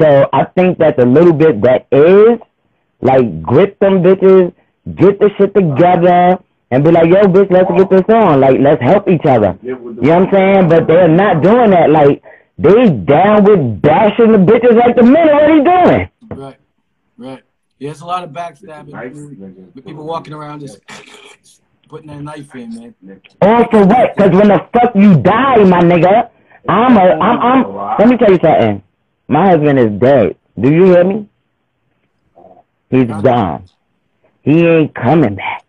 [0.00, 2.38] So I think that the little bit that is,
[3.02, 4.54] like, grip them bitches,
[4.96, 6.38] get the shit together,
[6.70, 8.40] and be like, yo, bitch, let's get this on.
[8.40, 9.58] Like, let's help each other.
[9.62, 10.68] You know what I'm saying?
[10.68, 11.90] But they're not doing that.
[11.90, 12.22] Like,
[12.56, 16.10] they down with bashing the bitches like the men already doing.
[16.30, 16.56] Right,
[17.18, 17.42] right.
[17.78, 19.74] Yeah, there's a lot of backstabbing.
[19.74, 20.80] People walking around just
[21.88, 23.20] putting their knife in, man.
[23.42, 24.16] All for what?
[24.16, 26.30] Because when the fuck you die, my nigga,
[26.68, 28.82] I'm a, I'm, I'm, let me tell you something.
[29.30, 30.36] My husband is dead.
[30.58, 31.28] Do you hear me?
[32.90, 33.20] He's uh-huh.
[33.20, 33.64] gone.
[34.42, 35.64] He ain't coming back.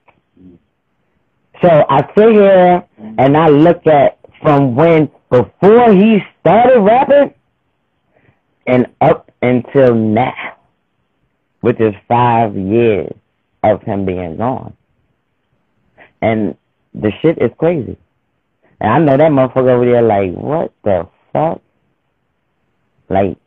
[1.61, 2.83] So I sit here
[3.19, 7.35] and I look at from when before he started rapping
[8.65, 10.57] and up until now,
[11.59, 13.13] which is five years
[13.61, 14.75] of him being gone.
[16.19, 16.57] And
[16.95, 17.95] the shit is crazy.
[18.79, 21.61] And I know that motherfucker over there like, what the fuck?
[23.07, 23.37] Like,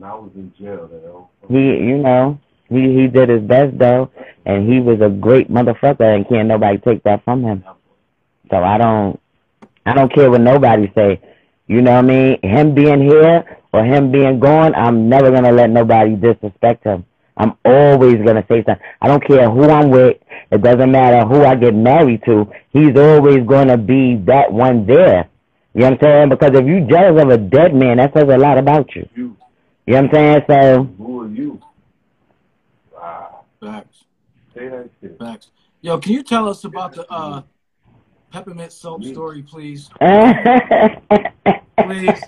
[0.00, 1.28] I was in jail though.
[1.48, 4.10] He, you know, he he did his best though,
[4.46, 7.64] and he was a great motherfucker, and can't nobody take that from him.
[8.50, 9.20] So I don't,
[9.86, 11.20] I don't care what nobody say.
[11.66, 12.38] You know what I mean?
[12.42, 17.04] Him being here or him being gone, I'm never gonna let nobody disrespect him.
[17.36, 18.84] I'm always gonna say something.
[19.00, 20.18] I don't care who I'm with.
[20.50, 22.50] It doesn't matter who I get married to.
[22.70, 25.28] He's always gonna be that one there.
[25.74, 26.28] You know what I'm saying?
[26.28, 29.08] Because if you jealous of a dead man, that says a lot about you.
[29.14, 29.36] You,
[29.86, 30.42] You know what I'm saying?
[30.48, 31.60] So who are you?
[32.94, 33.44] Wow.
[33.60, 34.04] Facts,
[34.54, 35.18] Say that shit.
[35.18, 35.50] facts.
[35.80, 37.42] Yo, can you tell us about the uh,
[38.30, 39.88] peppermint soap story, please?
[41.84, 42.20] Please.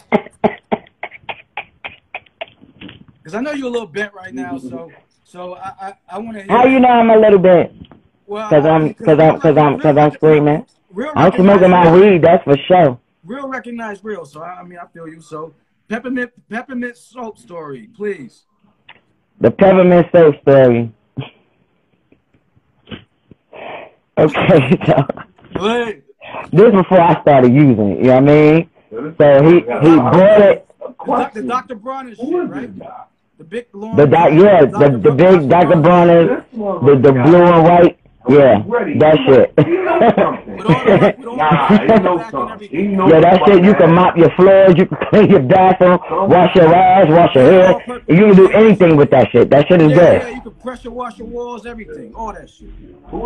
[3.18, 4.90] Because I know you're a little bent right now, so
[5.22, 6.50] so I I, I want to hear.
[6.52, 7.72] How you know I'm a little bit?
[8.26, 10.66] Well, Cause I- I'm, cause I'm, cause I'm, cause I'm screaming.
[10.90, 12.98] Real I'm smoking my recognize- weed, that's for sure.
[13.24, 14.24] Real recognize real.
[14.24, 15.20] So I, I mean, I feel you.
[15.20, 15.54] So
[15.88, 18.44] peppermint peppermint soap story, please.
[19.40, 20.92] The peppermint soap story.
[24.16, 25.06] Okay, so
[25.60, 26.04] Wait.
[26.52, 27.98] this before I started using it.
[27.98, 28.70] You know what I mean?
[29.18, 30.68] So he he bought it.
[31.34, 31.74] The, Dr.
[31.74, 32.70] Bronner shit, right?
[33.38, 33.96] The big long.
[33.96, 35.80] The doc, yeah, the the big Dr.
[35.80, 38.62] Bronner, the the blue and white, yeah,
[38.98, 39.54] that shit.
[39.56, 42.68] With all the, with all Nah, he know back something.
[42.68, 45.30] He know Yeah, that something shit, you about can mop your floors, you can clean
[45.30, 45.98] your bathroom,
[46.30, 47.84] wash your ass, wash your hair.
[48.08, 49.50] You can do anything with that shit.
[49.50, 50.34] That shit is Yeah, yeah, good.
[50.36, 52.68] you can pressure wash your walls, everything, all that shit.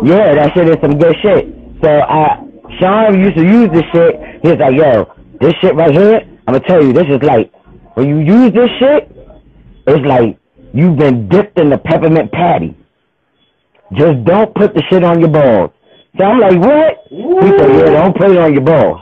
[0.03, 1.47] Yeah, that shit is some good shit.
[1.81, 2.43] So I,
[2.79, 4.15] Sean used to use this shit.
[4.41, 7.51] He was like, yo, this shit right here, I'm gonna tell you, this is like,
[7.95, 9.11] when you use this shit,
[9.87, 10.37] it's like
[10.73, 12.75] you've been dipped in the peppermint patty.
[13.93, 15.71] Just don't put the shit on your balls.
[16.17, 16.97] So I'm like, what?
[17.09, 17.21] He
[17.57, 19.01] said, yeah, don't put it on your balls.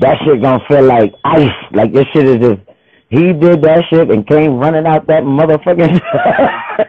[0.00, 1.50] That shit gonna feel like ice.
[1.72, 2.60] Like this shit is just,
[3.08, 6.00] he did that shit and came running out that motherfucking.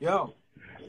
[0.00, 0.34] Yo,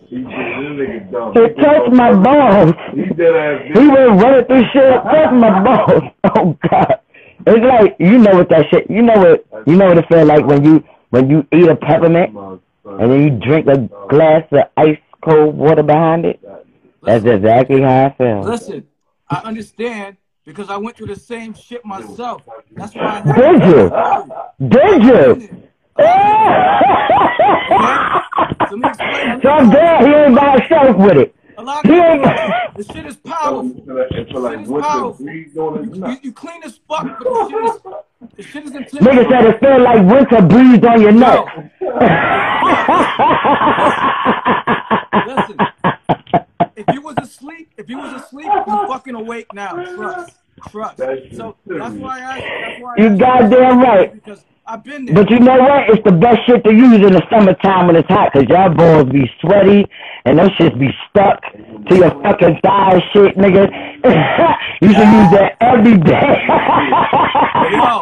[0.09, 1.33] He said, this nigga dumb.
[1.35, 2.73] it touched my balls.
[2.95, 6.03] He dead ass He went running through shit, touched my balls.
[6.35, 6.99] Oh god.
[7.45, 8.89] It's like you know what that shit.
[8.89, 11.75] You know what you know what it feel like when you when you eat a
[11.75, 12.33] peppermint
[12.85, 13.77] and then you drink a
[14.09, 16.39] glass of ice cold water behind it.
[17.01, 18.41] That's exactly how I feel.
[18.41, 18.87] listen,
[19.29, 22.41] I understand because I went through the same shit myself.
[22.71, 24.69] That's why I have Did you?
[24.69, 25.63] Did you?
[28.69, 29.41] So let me explain.
[29.41, 31.35] so I'm glad he ain't by himself with it.
[31.57, 32.23] A lot of ain't.
[32.75, 33.61] the shit is powerful.
[33.61, 35.25] And for like, Shit is powerful.
[35.25, 37.81] breeze on his You, you clean as fuck, but the shit is
[38.35, 41.45] the shit is Nigga said it feel like winter breeze on your nut.
[45.27, 45.57] Listen,
[46.75, 49.73] if you was asleep, if you was asleep, you fucking awake now.
[49.95, 50.35] Trust,
[50.69, 50.97] trust.
[51.35, 52.39] So that's why I.
[52.39, 54.13] That's why I You goddamn right.
[54.13, 55.15] Because I've been there.
[55.15, 55.89] But you know what?
[55.89, 59.09] It's the best shit to use in the summertime when it's hot, cause y'all balls
[59.09, 59.85] be sweaty
[60.25, 61.41] and those shits be stuck
[61.89, 63.67] to your fucking thighs, shit, nigga.
[64.81, 66.47] you should use that every day.
[67.73, 68.01] Yo,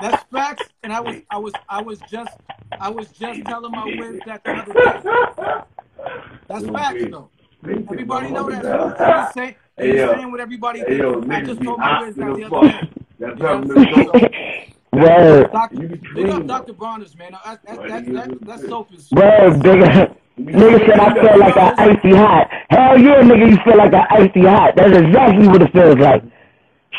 [0.00, 0.68] that's facts.
[0.86, 2.38] And I was, I was, I was just,
[2.78, 5.02] I was just telling my wiz that the other day.
[6.48, 7.32] That's facts, though.
[7.88, 8.68] Everybody know that.
[9.04, 10.14] I'm just saying, I'm Hey, just yo.
[10.14, 11.22] saying what everybody Hey, yo.
[11.28, 12.84] I just told my hot wiz to that the the other day.
[13.18, 14.06] That's You know how what I'm niggas saying?
[14.06, 14.28] go.
[14.92, 16.48] Word, Doc, You be big up clean.
[16.48, 16.74] Dr.
[16.74, 17.32] Bronner's, man.
[17.44, 19.12] That, that, that, that, that soap is.
[19.12, 20.16] word, bigger,
[20.52, 22.48] Nigga said I feel like a icy hot.
[22.70, 24.74] Hell yeah, nigga, you feel like a icy hot.
[24.76, 26.22] That's exactly what it feels like.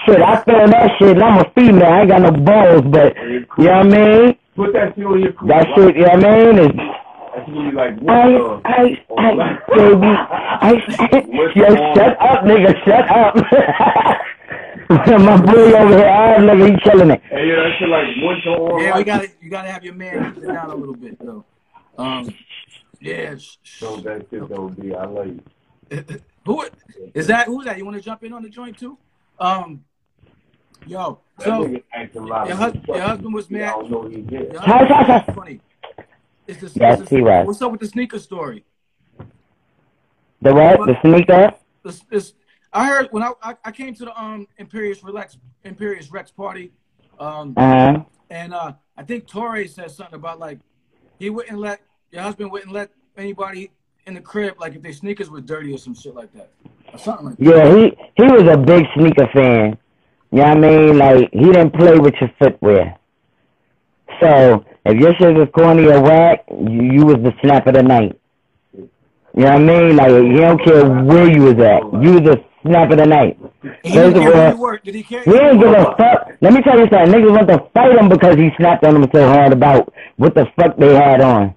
[0.08, 1.84] Shit, I feel that shit, and I'm a female.
[1.84, 4.38] I ain't got no balls, but you know what I mean?
[4.56, 5.48] Put that shit on your cool.
[5.50, 6.60] That shit, you know what I mean?
[6.60, 6.72] Is
[7.36, 10.08] That's when you like, ice, what ice, ice, baby.
[10.64, 11.56] Ice, ice.
[11.58, 13.36] Yo, shut up, nigga, shut up.
[14.90, 17.22] My boy over here, ah, nigga, he killing it.
[17.24, 20.36] Hey, yeah, that shit like winter or Yeah, you gotta you gotta have your man
[20.36, 21.44] keep it down a little bit though.
[21.98, 22.34] Um,
[23.02, 23.36] yeah.
[23.36, 25.42] sh- sh- So that shit though, B, I love you.
[26.46, 26.66] Who
[27.14, 27.48] is that?
[27.48, 27.78] Who's that?
[27.78, 28.98] You want to jump in on the joint too?
[29.40, 29.84] Um,
[30.86, 31.20] yo.
[31.40, 33.70] So nigga asking a lot your, of your husband was I mad.
[33.72, 34.56] don't know what he did.
[34.56, 35.36] Hush, hush, husband hush.
[35.36, 35.62] funny.
[36.48, 37.48] It's the, Yes, it's the- he was.
[37.48, 38.64] What's up with the sneaker story?
[40.42, 40.86] The what?
[40.86, 41.54] The sneaker?
[41.84, 42.34] This, this,
[42.74, 46.72] I heard when I, I I came to the um Imperious Relax Imperius Rex party,
[47.20, 48.04] um, Uh-huh.
[48.30, 50.60] and uh I think Torre said something about like
[51.20, 53.72] he wouldn't let your husband wouldn't let anybody
[54.06, 56.50] in the crib like if their sneakers were dirty or some shit like that
[56.94, 57.46] or something like that.
[57.46, 59.78] Yeah, he he was a big sneaker fan.
[60.32, 60.98] You know what I mean?
[60.98, 62.98] Like he didn't play with your footwear.
[64.22, 67.84] So if your shit was corny or whack, you, you was the snap of the
[67.84, 68.20] night.
[68.74, 68.90] You
[69.44, 69.96] know what I mean?
[69.96, 71.84] Like he don't care where you was at.
[72.04, 73.38] You was the snap of the night.
[73.84, 74.86] He First didn't care where all, you worked.
[74.86, 75.24] Did he care?
[75.24, 76.32] he didn't give a fuck.
[76.42, 77.14] Let me tell you something.
[77.14, 80.46] Niggas want to fight him because he snapped on them so hard about what the
[80.56, 81.54] fuck they had on.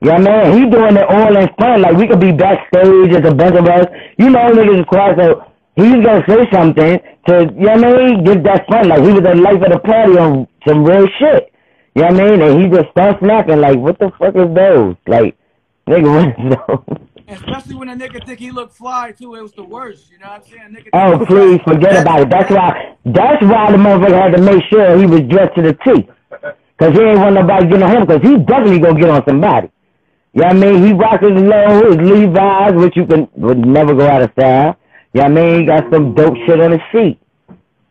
[0.00, 0.64] You know what I mean?
[0.64, 1.82] He doing it all in fun.
[1.82, 3.86] Like we could be backstage as a bunch of us.
[4.18, 8.24] You know niggas is so he's gonna say something to you know what I mean?
[8.24, 8.88] Give that fun.
[8.88, 11.52] Like he was the life of the party on some real shit.
[11.94, 12.42] You know what I mean?
[12.42, 14.96] And he just starts snapping like, what the fuck is those?
[15.06, 15.36] Like,
[15.86, 17.08] nigga, what is those?
[17.28, 20.10] Especially when a nigga think he looked fly too, it was the worst.
[20.10, 20.76] You know what I'm saying?
[20.76, 22.30] Nigga Oh, please forget about it.
[22.30, 22.96] That's why.
[23.04, 26.08] That's why the motherfucker had to make sure he was dressed to the T.
[26.78, 28.06] Cause he ain't want nobody getting on him.
[28.06, 29.70] Cause he definitely gonna get on somebody.
[30.32, 30.86] You know what I mean?
[30.86, 34.76] He rock his low, his Levi's, which you can would never go out of style.
[35.14, 35.60] You know what I mean?
[35.60, 37.18] He got some dope shit on his feet.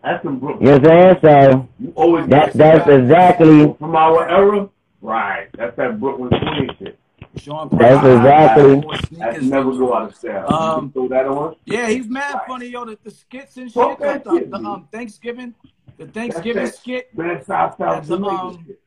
[0.04, 0.66] That's some Brooklyn.
[0.66, 1.60] You know what I'm saying?
[1.62, 4.70] So You always that that's exactly from our era.
[5.02, 5.48] Right.
[5.58, 6.98] That's that Brooklyn swing shit.
[7.38, 10.54] Sean That's Price, exactly- wore That's never go out of style.
[10.54, 11.56] Um, throw that on.
[11.66, 12.84] Yeah, he's mad funny, yo.
[12.86, 15.54] The, the skits and shit, Fuck the, the, the, um Thanksgiving,
[15.98, 18.80] the Thanksgiving That's that skit, Bad South South That's, um, Jamaican shit.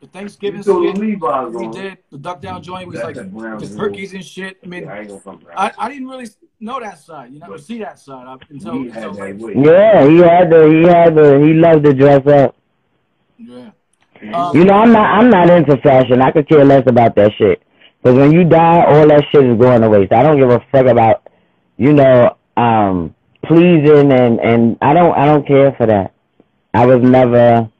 [0.00, 1.70] The Thanksgiving You throw the skit Levi's we on.
[1.72, 3.58] did, the duck down joint was like that the rule.
[3.76, 4.58] turkeys and shit.
[4.62, 5.58] I mean, Yeah, I ain't gonna come around.
[5.58, 6.26] I, I didn't really
[6.60, 9.20] know that side, you know, But see that side I, until, he had until that
[9.20, 9.54] like, way.
[9.56, 10.08] yeah.
[10.08, 12.56] He had the He had the He loved to dress up.
[13.38, 13.70] yeah.
[14.52, 15.10] You know, I'm not.
[15.18, 16.20] I'm not into fashion.
[16.20, 17.62] I could care less about that shit.
[18.02, 20.12] Because when you die, all that shit is going to waste.
[20.12, 21.28] I don't give a fuck about,
[21.76, 25.12] you know, um, pleasing and and I don't.
[25.16, 26.14] I don't care for that.
[26.74, 27.70] I was never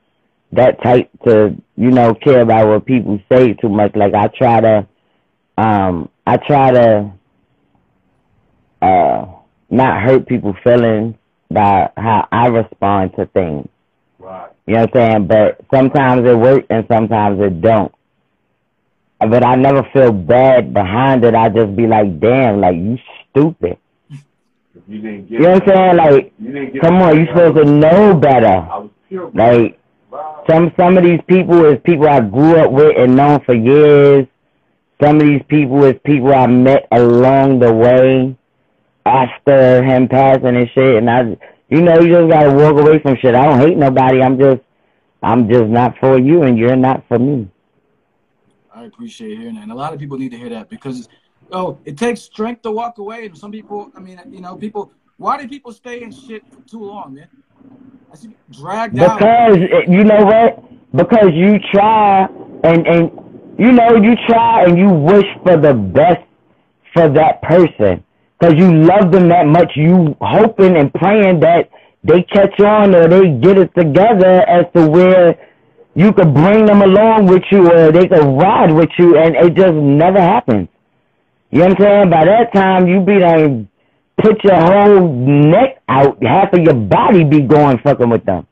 [0.53, 3.95] that type to, you know, care about what people say too much.
[3.95, 4.87] Like I try to,
[5.57, 7.13] um, I try to,
[8.81, 9.27] uh,
[9.71, 11.15] not hurt people's feelings
[11.51, 13.69] by how I respond to things.
[14.19, 14.51] Right.
[14.67, 15.27] You know what I'm saying?
[15.27, 17.93] But sometimes it works and sometimes it don't.
[19.21, 21.35] But I never feel bad behind it.
[21.35, 22.99] I just be like, damn, like you
[23.31, 23.79] stupid.
[24.87, 25.97] You didn't get You know what I'm saying?
[25.97, 28.47] Like, You didn't get come on, you supposed to know better.
[28.47, 29.31] I was pure.
[29.35, 29.79] Like.
[30.49, 34.27] Some some of these people is people I grew up with and known for years.
[35.03, 38.37] Some of these people is people I met along the way
[39.07, 40.97] after him passing and shit.
[40.97, 41.37] And I,
[41.69, 43.35] you know, you just gotta walk away from shit.
[43.35, 44.23] I don't hate nobody.
[44.23, 44.61] I'm just,
[45.23, 47.49] I'm just not for you, and you're not for me.
[48.75, 49.65] I appreciate hearing that.
[49.65, 51.09] And a lot of people need to hear that because,
[51.53, 53.27] oh, it takes strength to walk away.
[53.27, 56.61] And some people, I mean, you know, people, why do people stay in shit for
[56.63, 57.29] too long, man?
[58.51, 59.19] Dragged out.
[59.19, 60.65] Because eh, you know what?
[60.95, 62.27] Because you try
[62.65, 63.11] and and
[63.59, 66.25] you know you try and you wish for the best
[66.95, 68.03] for that person.
[68.39, 71.71] Because you love them that much, you hoping and praying that
[72.05, 75.37] they catch on or they get it together as to where
[75.95, 79.55] you could bring them along with you or they could ride with you, and it
[79.55, 80.69] just never happens.
[81.51, 82.11] You know what I'm saying?
[82.11, 83.69] By that time, you be done
[84.19, 88.47] put your whole neck out, half of your body be going fucking with them.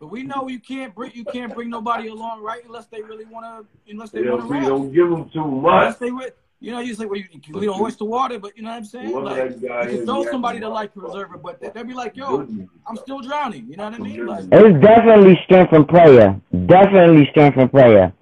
[0.00, 2.62] But we know you can't bring you can't bring nobody along, right?
[2.66, 4.68] Unless they really want to, unless they Yeah, want to so you rap.
[4.68, 5.72] don't give them too much.
[5.72, 8.38] Unless they would, you know, you say, well, you can lead a horse to water,
[8.38, 9.10] but you know what I'm saying?
[9.10, 9.50] Whoever Like,
[9.90, 12.46] you can throw somebody to life preserver, but they- they'll be like, yo,
[12.86, 13.66] I'm still drowning.
[13.68, 14.26] You know what I mean?
[14.26, 16.38] Like, It's definitely strength and prayer.
[16.66, 18.12] Definitely strength and prayer.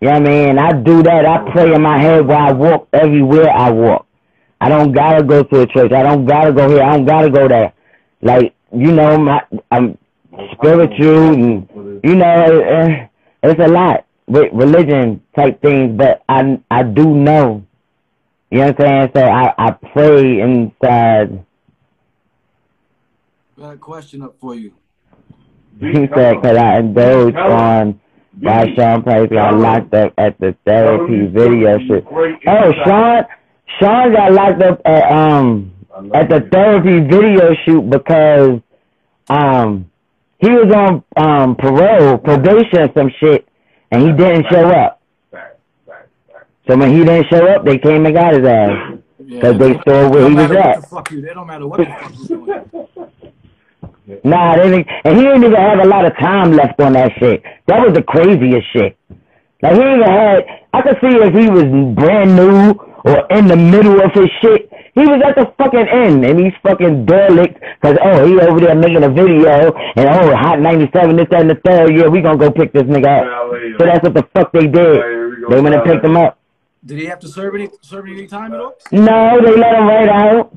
[0.00, 0.58] You know what I mean?
[0.58, 1.26] I do that.
[1.26, 4.06] I pray in my head while I walk everywhere I walk.
[4.60, 5.92] I don't gotta go to a church.
[5.92, 6.82] I don't gotta go here.
[6.82, 7.72] I don't gotta go there.
[8.22, 9.96] Like, you know, my I'm
[10.52, 11.68] spiritual and
[12.04, 13.08] you know,
[13.42, 17.64] it's a lot with religion type things, but I I do know
[18.50, 19.10] You know what I'm saying?
[19.14, 21.44] So I, I pray inside.
[23.58, 24.72] Got a question up for you.
[25.80, 28.00] He said, because I indulged on
[28.38, 32.04] why Sean Price got locked up at the therapy video shoot.
[32.46, 33.24] Oh, Sean,
[33.78, 35.72] Sean got locked up at um
[36.14, 38.60] at the therapy video shoot because
[39.28, 39.90] um
[40.38, 43.46] he was on um parole, probation, or some shit,
[43.90, 45.00] and he didn't show up.
[46.66, 48.70] So when he didn't show up, they came and got his ass
[49.18, 49.40] Yeah.
[49.40, 50.80] because they saw where he was at.
[50.82, 51.20] the fuck you.
[51.22, 52.86] They don't matter what the fuck you doing.
[54.24, 57.12] Nah, they didn't, and he didn't even have a lot of time left on that
[57.20, 57.44] shit.
[57.66, 58.96] That was the craziest shit.
[59.62, 60.40] Like he even had,
[60.72, 61.62] I could see if he was
[61.94, 64.70] brand new or in the middle of his shit.
[64.94, 68.74] He was at the fucking end, and he's fucking derelict because oh he over there
[68.74, 71.96] making a video, and oh hot ninety seven this that and the third.
[71.96, 73.78] Yeah, we gonna go pick this nigga up.
[73.78, 75.00] So that's what the fuck they did.
[75.48, 76.38] They went and picked him up.
[76.84, 78.74] Did he have to serve any serve any time at all?
[78.90, 80.52] No, they let him right out.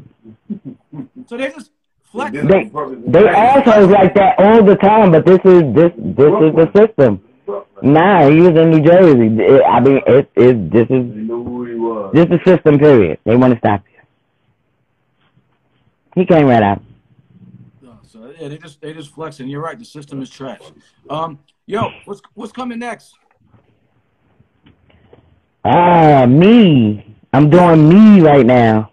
[1.27, 1.71] So they just
[2.11, 2.31] flex.
[2.31, 2.69] They
[3.07, 7.21] they assholes like that all the time, but this is this this is the system.
[7.81, 9.27] Nah, he was in New Jersey.
[9.43, 12.13] It- I mean, it is it, this is knew who he was.
[12.13, 12.79] this is system.
[12.79, 13.19] Period.
[13.23, 13.99] They want to stop you.
[16.15, 16.81] He came right out.
[18.13, 19.47] So yeah, they just they just flexing.
[19.47, 19.77] You're right.
[19.77, 20.61] The system is trash.
[21.09, 23.15] Um, yo, what's what's coming next?
[25.65, 27.15] Ah, me.
[27.33, 28.91] I'm doing me right now.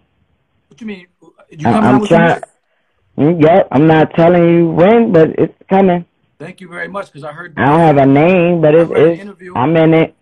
[0.68, 1.06] What you mean?
[1.50, 2.42] You coming out I'm trying.
[3.18, 6.06] Mm, Yep, I'm not telling you when, but it's coming.
[6.38, 7.52] Thank you very much because I heard.
[7.58, 9.54] I don't have a name, but it's, I read an it's interview.
[9.54, 10.14] I'm in it.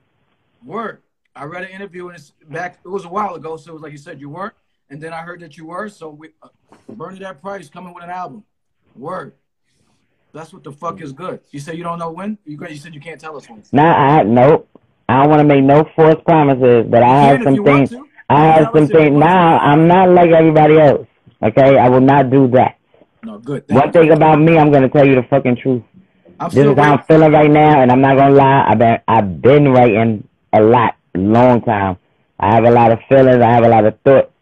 [0.65, 1.01] Word.
[1.39, 2.81] I read an interview and it's back.
[2.85, 4.55] It was a while ago, so it was like you said you weren't,
[4.91, 5.89] and then I heard that you were.
[5.89, 6.49] So we, uh,
[6.89, 8.43] Bernadette Price coming with an album.
[8.97, 9.35] Word.
[10.33, 11.41] That's what the fuck is good.
[11.53, 12.39] You said you don't know when.
[12.45, 12.59] You.
[12.69, 13.63] You said you can't tell us when.
[13.71, 14.69] Nah, I nope.
[15.09, 17.95] I don't want to make no false promises, but I have some things.
[18.29, 19.17] I have some us if you things.
[19.17, 21.07] Now I'm not like everybody else.
[21.43, 22.79] Okay, I will not do that.
[23.23, 23.67] No, good.
[23.69, 23.93] Thank One you.
[23.93, 25.83] thing about me, I'm gonna tell you the fucking truth.
[26.41, 28.67] I'm This is how I'm feeling right now, and I'm not gonna lie.
[28.69, 31.99] I've been I've been writing a lot, long time.
[32.39, 33.43] I have a lot of feelings.
[33.43, 34.33] I have a lot of thoughts.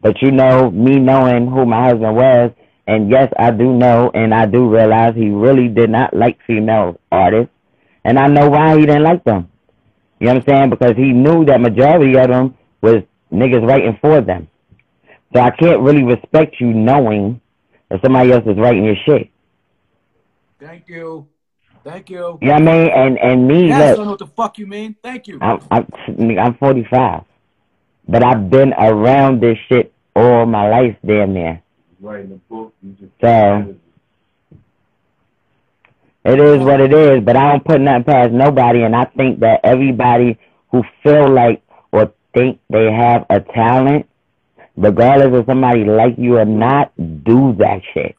[0.00, 2.50] But you know, me knowing who my husband was,
[2.86, 7.00] and yes, I do know, and I do realize he really did not like female
[7.12, 7.52] artists,
[8.04, 9.48] and I know why he didn't like them.
[10.18, 10.70] You know what I'm saying?
[10.70, 13.02] Because he knew that majority of them was
[13.32, 14.48] niggas writing for them.
[15.34, 17.40] So I can't really respect you knowing
[17.88, 19.30] that somebody else is writing your shit.
[20.60, 21.26] Thank you.
[21.84, 22.38] Thank you.
[22.40, 22.90] You know I mean?
[22.90, 24.94] And and me, Yes, I don't know what the fuck you mean.
[25.02, 25.38] Thank you.
[25.40, 27.22] I'm, I'm I'm 45,
[28.08, 31.62] but I've been around this shit all my life, damn near.
[32.00, 32.74] Writing a book.
[32.82, 33.74] You just So-
[36.24, 39.40] It is what it is, but I don't put nothing past nobody, and I think
[39.40, 40.38] that everybody
[40.70, 44.08] who feel like or think they have a talent,
[44.76, 46.92] regardless of somebody like you or not,
[47.24, 48.14] do that shit.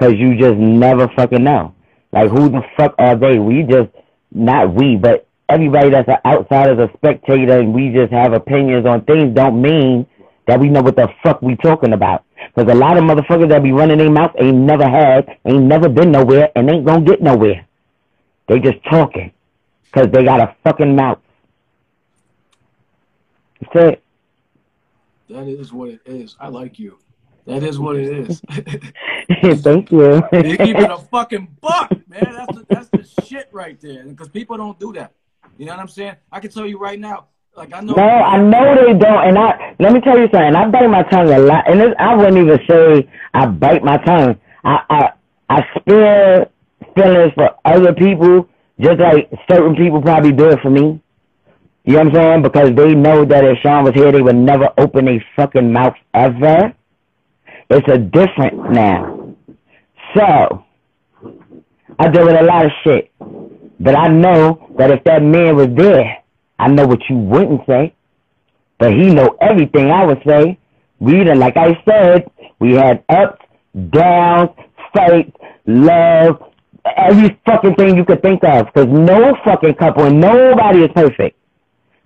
[0.00, 1.74] Cause you just never fucking know.
[2.16, 3.38] Like who the fuck are they?
[3.38, 3.90] We just
[4.32, 9.04] not we, but everybody that's an outsider, a spectator, and we just have opinions on
[9.04, 10.06] things don't mean
[10.46, 12.24] that we know what the fuck we talking about.
[12.54, 15.90] Cause a lot of motherfuckers that be running their mouth ain't never had, ain't never
[15.90, 17.66] been nowhere, and ain't gonna get nowhere.
[18.48, 19.30] They just talking.
[19.92, 21.18] Cause they got a fucking mouth.
[23.60, 24.02] That's it.
[25.28, 26.34] That is what it is.
[26.40, 26.96] I like you.
[27.46, 28.40] That is what it is.
[29.62, 30.14] Thank you.
[30.32, 31.92] you keep it a fucking buck,
[32.22, 32.34] man.
[32.34, 34.04] That's the, that's the shit right there.
[34.04, 35.12] Because people don't do that.
[35.58, 36.16] You know what I'm saying?
[36.30, 37.26] I can tell you right now.
[37.56, 37.94] Like I know.
[37.94, 40.54] No, I know they don't, and I let me tell you something.
[40.54, 43.96] I bite my tongue a lot, and this, I wouldn't even say I bite my
[43.96, 44.38] tongue.
[44.62, 45.12] I I
[45.48, 46.50] I spare
[46.94, 48.46] feelings for other people,
[48.78, 51.00] just like certain people probably do it for me.
[51.84, 52.42] You know what I'm saying?
[52.42, 55.94] Because they know that if Sean was here, they would never open a fucking mouth
[56.12, 56.74] ever.
[57.70, 59.34] It's a different now.
[60.14, 60.65] So
[61.98, 63.10] I deal with a lot of shit,
[63.80, 66.18] but I know that if that man was there.
[66.58, 67.94] I know what you wouldn't say,
[68.78, 70.58] but he know everything I would say.
[70.98, 73.44] We done, like I said, we had ups,
[73.90, 74.50] downs,
[74.94, 75.36] fights,
[75.66, 76.42] love,
[76.96, 78.72] every fucking thing you could think of.
[78.72, 81.36] Cause no fucking couple and nobody is perfect.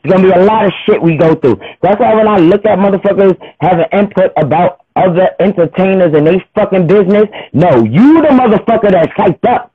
[0.03, 1.61] There's gonna be a lot of shit we go through.
[1.83, 6.87] That's why when I look at motherfuckers having input about other entertainers and they fucking
[6.87, 9.73] business, no, you the motherfucker that's hyped up.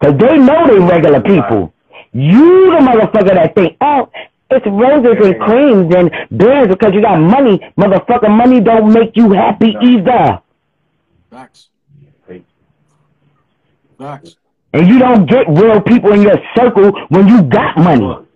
[0.00, 1.72] Cause they know they regular people.
[2.12, 4.10] You the motherfucker that think, oh,
[4.50, 7.60] it's roses and creams and bears because you got money.
[7.78, 10.40] Motherfucker, money don't make you happy either.
[11.30, 11.68] Facts.
[13.98, 14.36] Facts.
[14.72, 18.26] And you don't get real people in your circle when you got money.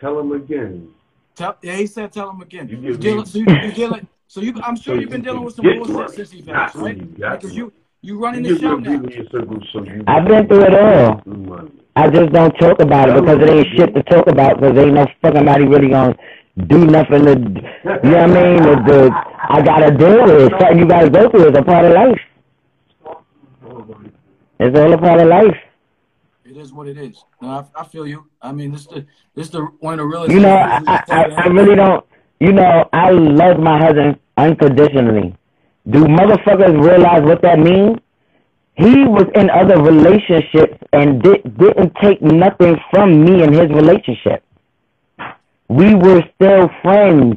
[0.00, 0.88] Tell him again.
[1.34, 2.68] Tell, yeah, he said tell him again.
[2.68, 5.10] You You give dealing, me- so you, you dealing, so you, I'm sure So you've
[5.10, 6.10] been dealing with some bullshit right.
[6.10, 7.18] since he passed, right?
[7.18, 7.72] got Because you,
[8.02, 8.92] you running the show now.
[8.92, 11.68] people in your circle so you I've been through it all.
[11.96, 14.94] I just don't talk about it because it ain't shit to talk about because ain't
[14.94, 16.16] no fucking body really gonna
[16.66, 18.56] do nothing to, you know what I mean?
[18.62, 20.52] The, the, I gotta deal with it.
[20.60, 21.48] Something you gotta go through.
[21.48, 22.20] It's a part of life.
[24.60, 25.56] It's all a part of life.
[26.44, 27.24] It is what it is.
[27.40, 28.26] No, I, I feel you.
[28.42, 30.32] I mean, this the this the one of the realest.
[30.32, 32.04] You know, I, I, I really don't,
[32.40, 35.37] you know, I love my husband unconditionally.
[35.90, 37.98] Do motherfuckers realize what that means?
[38.74, 44.44] He was in other relationships and di- didn't take nothing from me in his relationship.
[45.68, 47.36] We were still friends.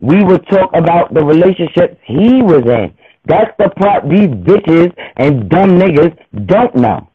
[0.00, 2.94] We would talk about the relationships he was in.
[3.24, 6.16] That's the part these bitches and dumb niggas
[6.46, 7.08] don't know.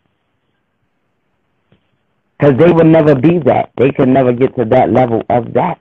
[2.38, 3.72] Because they would never be that.
[3.78, 5.80] They could never get to that level of that.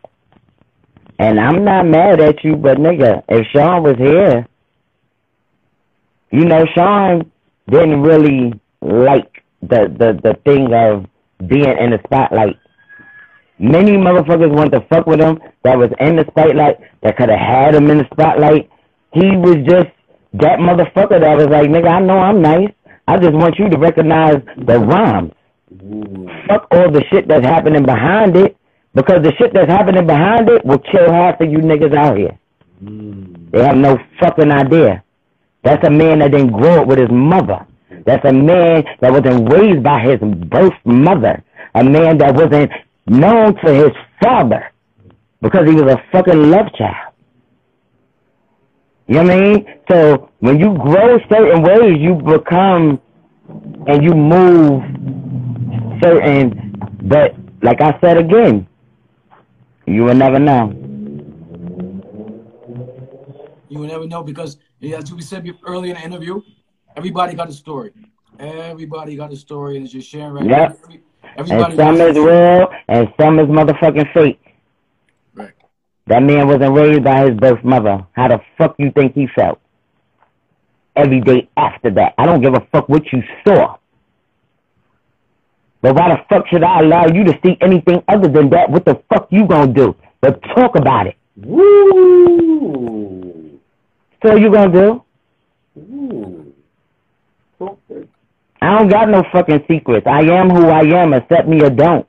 [1.19, 4.47] And I'm not mad at you, but nigga, if Sean was here,
[6.31, 7.31] you know, Sean
[7.69, 11.07] didn't really like the, the, the thing of
[11.49, 12.59] being in the spotlight.
[13.59, 17.39] Many motherfuckers want to fuck with him that was in the spotlight, that could have
[17.39, 18.71] had him in the spotlight.
[19.13, 19.89] He was just
[20.35, 22.73] that motherfucker that was like, nigga, I know I'm nice.
[23.09, 25.33] I just want you to recognize the rhymes
[25.83, 26.29] Ooh.
[26.49, 28.57] fuck all the shit that's happening behind it
[28.95, 32.39] because the shit that's happening behind it will kill half of you niggas out here.
[32.83, 33.51] Mm.
[33.51, 35.03] They have no fucking idea.
[35.63, 37.67] That's a man that didn't grow up with his mother.
[38.07, 41.43] That's a man that wasn't raised by his birth mother.
[41.75, 42.71] A man that wasn't
[43.07, 43.93] known to his
[44.23, 44.73] father
[45.43, 47.13] because he was a fucking love child.
[49.07, 49.67] You know what I mean?
[49.91, 53.01] So when you grow certain ways, you become
[53.87, 54.83] and you move
[56.01, 58.69] certain, but like I said again,
[59.87, 60.71] you will never know.
[63.69, 66.41] You will never know because, as we said earlier in the interview,
[66.97, 67.93] everybody got a story.
[68.39, 70.59] Everybody got a story, and it's just sharing right Yep.
[70.59, 70.77] now.
[70.85, 71.03] Every-
[71.37, 74.41] Everybody And some got is real, and some is motherfucking fake.
[75.35, 75.53] Right.
[76.07, 78.05] That man wasn't raised by his birth mother.
[78.13, 79.61] How the fuck you think he felt?
[80.97, 82.15] Every day after that.
[82.19, 83.77] I don't give a fuck what you saw.
[85.83, 88.71] But why the fuck should I allow you to see anything other than that?
[88.71, 89.95] What the fuck you gonna do?
[90.21, 91.17] But talk about it.
[91.37, 93.10] Woo!
[94.23, 95.05] So you gonna do?
[95.79, 96.55] Ooh.
[97.61, 98.09] Okay.
[98.63, 100.07] I don't got no fucking secrets.
[100.07, 102.07] I am who I am, accept me or don't.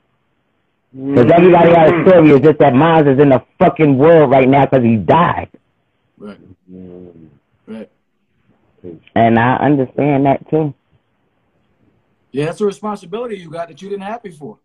[0.94, 2.08] Because everybody got a mm-hmm.
[2.08, 2.30] story.
[2.30, 5.48] It's just that Miles is in the fucking world right now because he died.
[6.18, 6.38] Right,
[7.66, 7.90] right.
[9.14, 10.74] And I understand that too.
[12.30, 14.58] Yeah, that's a responsibility you got that you didn't have before.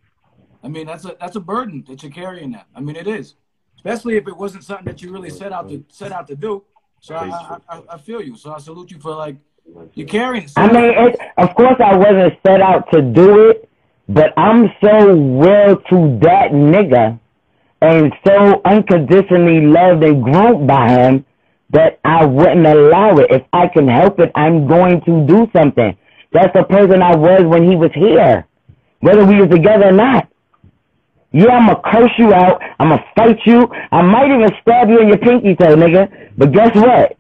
[0.64, 2.66] I mean, that's a that's a burden that you're carrying now.
[2.76, 3.36] I mean, it is,
[3.78, 6.64] especially if it wasn't something that you really set out to set out to do.
[7.02, 8.36] So I I, I, feel you.
[8.36, 9.38] So I salute you for like
[9.94, 10.50] you're carrying.
[10.56, 13.70] I mean, it, of course, I wasn't set out to do it,
[14.10, 17.20] but I'm so well to that nigga
[17.82, 21.26] and so unconditionally loved and grown by him
[21.70, 23.28] that I wouldn't allow it.
[23.30, 25.96] If I can help it, I'm going to do something.
[26.32, 28.48] That's the person I was when he was here,
[29.00, 30.30] whether we were together or not.
[31.38, 32.60] Yeah, I'm gonna curse you out.
[32.80, 33.68] I'm gonna fight you.
[33.92, 36.32] I might even stab you in your pinky toe, nigga.
[36.36, 37.16] But guess what?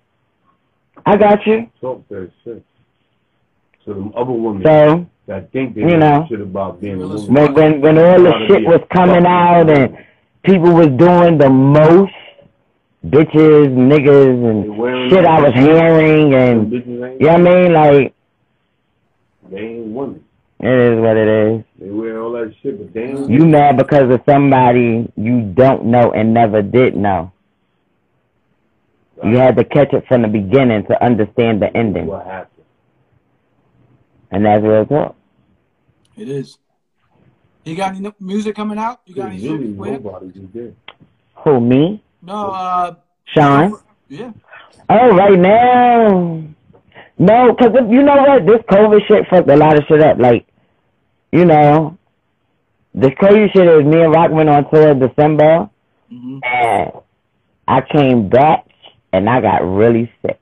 [1.06, 1.70] I got you.
[1.80, 2.66] Talk that shit.
[3.86, 7.32] So them other women So that think they you know shit about being a woman.
[7.32, 9.96] when when when all the shit was coming out and
[10.44, 12.12] people was doing the most
[13.06, 17.74] bitches, niggas, and shit I was hearing, and you know what I mean?
[17.74, 18.14] Like
[19.52, 20.26] they ain't women.
[20.60, 21.67] it is what it is.
[21.80, 25.86] They wear all that shit, but they ain't You mad because of somebody you don't
[25.86, 27.32] know and never did know.
[29.24, 32.66] You had to catch it from the beginning to understand the ending, what happened.
[34.32, 35.16] and that's real talk.
[36.16, 36.58] It is.
[37.64, 39.02] You got any music coming out?
[39.06, 39.80] You got any Really, music?
[39.80, 40.04] with it?
[40.04, 40.76] nobody just did.
[41.44, 42.52] Who me, No.
[42.52, 42.96] Uh.
[43.26, 43.74] Sean?
[44.08, 44.32] Yeah.
[44.90, 46.44] Oh, right now.
[47.20, 48.46] No, because you know what?
[48.46, 50.18] This COVID shit fucked a lot of shit up.
[50.20, 50.48] Like,
[51.32, 51.98] you know,
[52.94, 55.70] the crazy shit is me and Rock went on tour in December,
[56.10, 56.92] hmm and
[57.68, 58.66] I came back,
[59.12, 60.40] and I got really sick.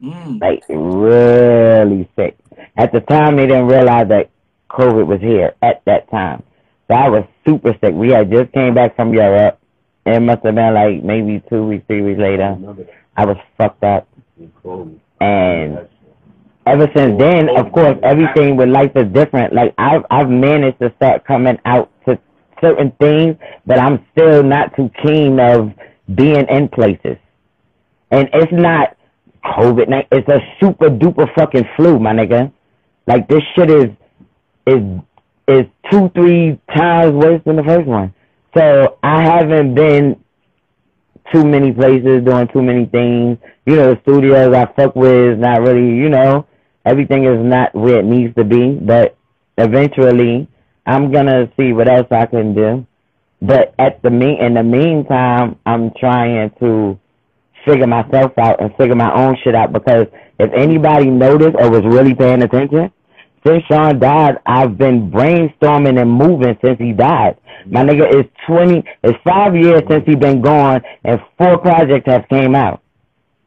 [0.00, 0.40] Mm.
[0.40, 2.36] Like, really sick.
[2.76, 4.30] At the time, they didn't realize that
[4.70, 6.42] COVID was here at that time.
[6.88, 7.94] So I was super sick.
[7.94, 9.58] We had just came back from Europe.
[10.04, 12.56] It must have been like maybe two weeks, three weeks later.
[12.58, 14.08] Another I was fucked up.
[15.20, 15.88] And
[16.66, 19.52] ever since then, of course, everything with life is different.
[19.52, 22.18] Like I've I've managed to start coming out to
[22.60, 23.36] certain things,
[23.66, 25.72] but I'm still not too keen of
[26.14, 27.16] being in places.
[28.10, 28.96] And it's not
[29.44, 30.06] COVID.
[30.12, 32.52] It's a super duper fucking flu, my nigga.
[33.06, 33.88] Like this shit is
[34.66, 34.82] is
[35.48, 38.14] is two three times worse than the first one.
[38.56, 40.22] So I haven't been
[41.32, 43.38] too many places doing too many things.
[43.66, 45.96] You know, the studios I fuck with is not really.
[45.96, 46.46] You know,
[46.84, 48.74] everything is not where it needs to be.
[48.74, 49.16] But
[49.58, 50.48] eventually,
[50.86, 52.86] I'm gonna see what else I can do.
[53.40, 56.98] But at the mean in the meantime, I'm trying to
[57.64, 60.06] figure myself out and figure my own shit out because
[60.38, 62.90] if anybody noticed or was really paying attention,
[63.44, 67.36] since Sean died, I've been brainstorming and moving since he died.
[67.66, 72.28] My nigga is twenty it's five years since he been gone and four projects have
[72.28, 72.82] came out.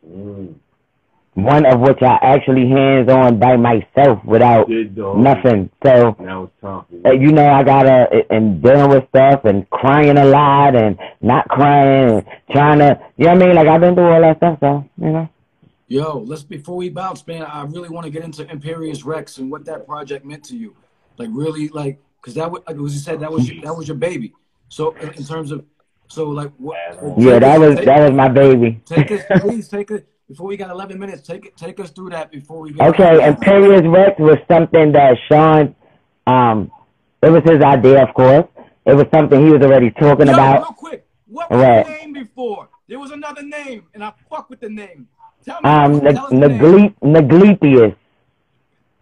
[0.05, 0.55] Mm.
[1.35, 5.69] One of which I actually hands on by myself without Good nothing.
[5.85, 9.69] So Now it's time uh, for you know, I gotta and dealing with stuff and
[9.69, 13.55] crying a lot and not crying and trying to, you know what I mean?
[13.55, 15.29] Like I've been through all that stuff, so you know.
[15.89, 17.41] Yo, let's before we bounce, man.
[17.41, 20.73] I really want to get into Imperius Rex and what that project meant to you.
[21.17, 23.89] Like really, like because that was, like, as you said, that was your, that was
[23.89, 24.33] your baby.
[24.69, 25.65] So in, in terms of,
[26.07, 26.77] so like what?
[27.17, 28.81] Yeah, that was take, that was my baby.
[28.85, 31.21] Take us, please take it before we got 11 minutes.
[31.27, 32.73] Take it, take us through that before we.
[32.73, 35.75] Get Okay, Imperius Rex was something that Sean,
[36.27, 36.71] um,
[37.21, 38.45] it was his idea, of course.
[38.85, 40.59] It was something he was already talking Yo, about.
[40.61, 41.85] real quick, what was Right.
[41.85, 42.69] the name before?
[42.87, 45.07] There was another name, and I fuck with the name.
[45.43, 45.69] Tell me.
[45.69, 46.59] Um, the name.
[46.59, 47.95] Negle- Neglepius.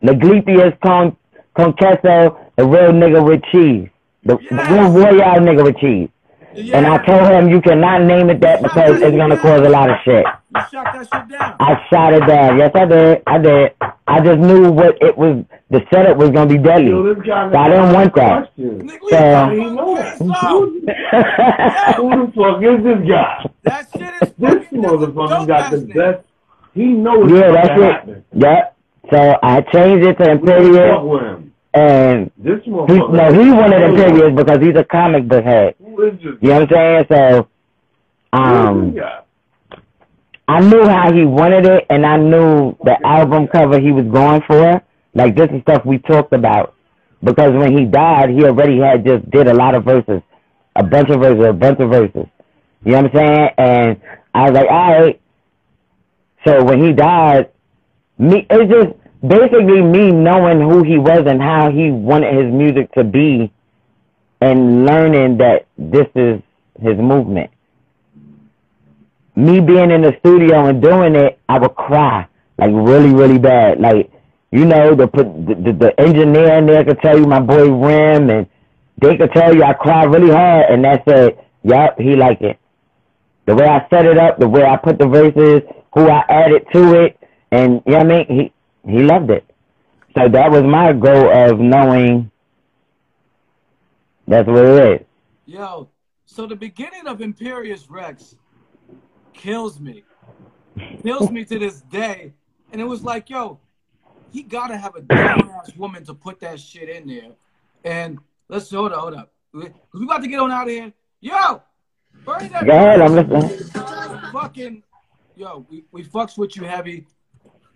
[0.01, 1.15] Neglepius con
[1.55, 3.89] Conquesto, the real nigga with cheese.
[4.26, 4.71] The, the Yes.
[4.71, 6.09] real royale nigga with cheese.
[6.56, 6.78] Yeah.
[6.78, 9.89] And I told him you cannot name it that because it's gonna cause a lot
[9.89, 10.26] of shit.
[10.56, 11.56] You shot that shit down.
[11.60, 12.58] I shot it down.
[12.60, 13.24] Yes, I did.
[13.28, 13.72] I did.
[14.08, 15.43] I just knew what it was.
[15.70, 17.14] The setup was gonna be deadly.
[17.16, 18.38] this guy So I didn't want that.
[18.56, 18.88] Question.
[18.89, 21.10] Nigga, So- How we do you know fucking that?
[21.10, 21.41] face
[21.89, 21.95] off.
[21.95, 23.45] Who the fuck is this guy?
[23.64, 26.26] That shit is This motherfucker dope got the best.
[26.76, 27.84] He knows yeah, that's it.
[27.84, 28.26] happen.
[28.34, 28.76] Yep.
[29.12, 30.74] So I changed it to Imperial.
[30.74, 31.53] Imperius, with him.
[31.74, 33.13] And This he, motherfucker.
[33.13, 35.76] no, he wanted Imperius because he's a comic book head.
[35.80, 36.34] Who is this?
[36.41, 37.05] You know what I'm saying?
[37.09, 37.47] So,
[38.32, 38.95] um?
[40.47, 44.41] I knew how he wanted it, and I knew the album cover he was going
[44.45, 44.82] for.
[45.15, 46.74] Like this is stuff we talked about
[47.24, 50.21] because when he died, he already had just did a lot of verses,
[50.76, 52.26] a bunch of verses, a bunch of verses.
[52.84, 53.49] You know what I'm saying?
[53.57, 54.01] And
[54.34, 55.21] I was like, all right.
[56.45, 57.51] So when he died,
[58.17, 62.91] me it's just basically me knowing who he was and how he wanted his music
[62.93, 63.51] to be,
[64.41, 66.41] and learning that this is
[66.82, 67.49] his movement
[69.36, 73.80] me being in the studio and doing it, I would cry like really, really bad.
[73.80, 74.11] Like
[74.51, 78.47] you know, the the, the, engineer in there could tell you my boy Rim, and
[78.99, 82.59] they could tell you I cried really hard, and that said, yep, he like it.
[83.45, 85.61] The way I set it up, the way I put the verses,
[85.93, 87.19] who I added to it,
[87.51, 88.26] and you know what I mean.
[88.28, 88.53] He
[88.86, 89.45] he loved it.
[90.15, 92.31] So that was my goal of knowing.
[94.27, 95.07] That's what it is.
[95.45, 95.89] Yo,
[96.25, 98.36] so the beginning of Imperius Rex
[99.34, 100.03] kills me.
[101.01, 102.34] Kills me to this day.
[102.71, 103.59] And it was like, yo,
[104.31, 107.31] he gotta have a down ass woman to put that shit in there.
[107.84, 108.19] And
[108.49, 109.31] let's hold up, hold up.
[109.53, 110.93] We, we about to get on out of here.
[111.21, 111.61] Yo!
[112.25, 114.31] Burn that Go ahead, I'm listening.
[114.31, 114.84] fucking
[115.36, 117.05] yo, we, we fucks with you heavy.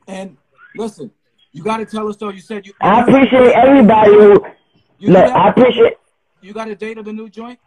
[0.07, 0.37] And
[0.77, 1.11] listen,
[1.51, 4.45] you gotta tell us though, you said you I appreciate everybody who
[4.99, 5.27] you, look.
[5.27, 5.93] got, I appreciate.
[6.41, 7.59] you got a date of the new joint?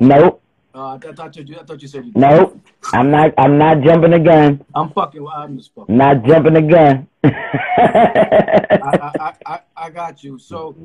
[0.00, 0.42] Nope.
[0.74, 2.12] Uh, I, thought you, I thought you said you.
[2.16, 2.60] Nope.
[2.92, 3.32] I'm not.
[3.38, 4.64] I'm not jumping the gun.
[4.74, 5.24] I'm fucking.
[5.32, 5.96] I'm just fucking.
[5.96, 7.08] Not jumping the gun.
[7.22, 7.30] I,
[8.82, 10.36] I, I, I, I got you.
[10.36, 10.76] So,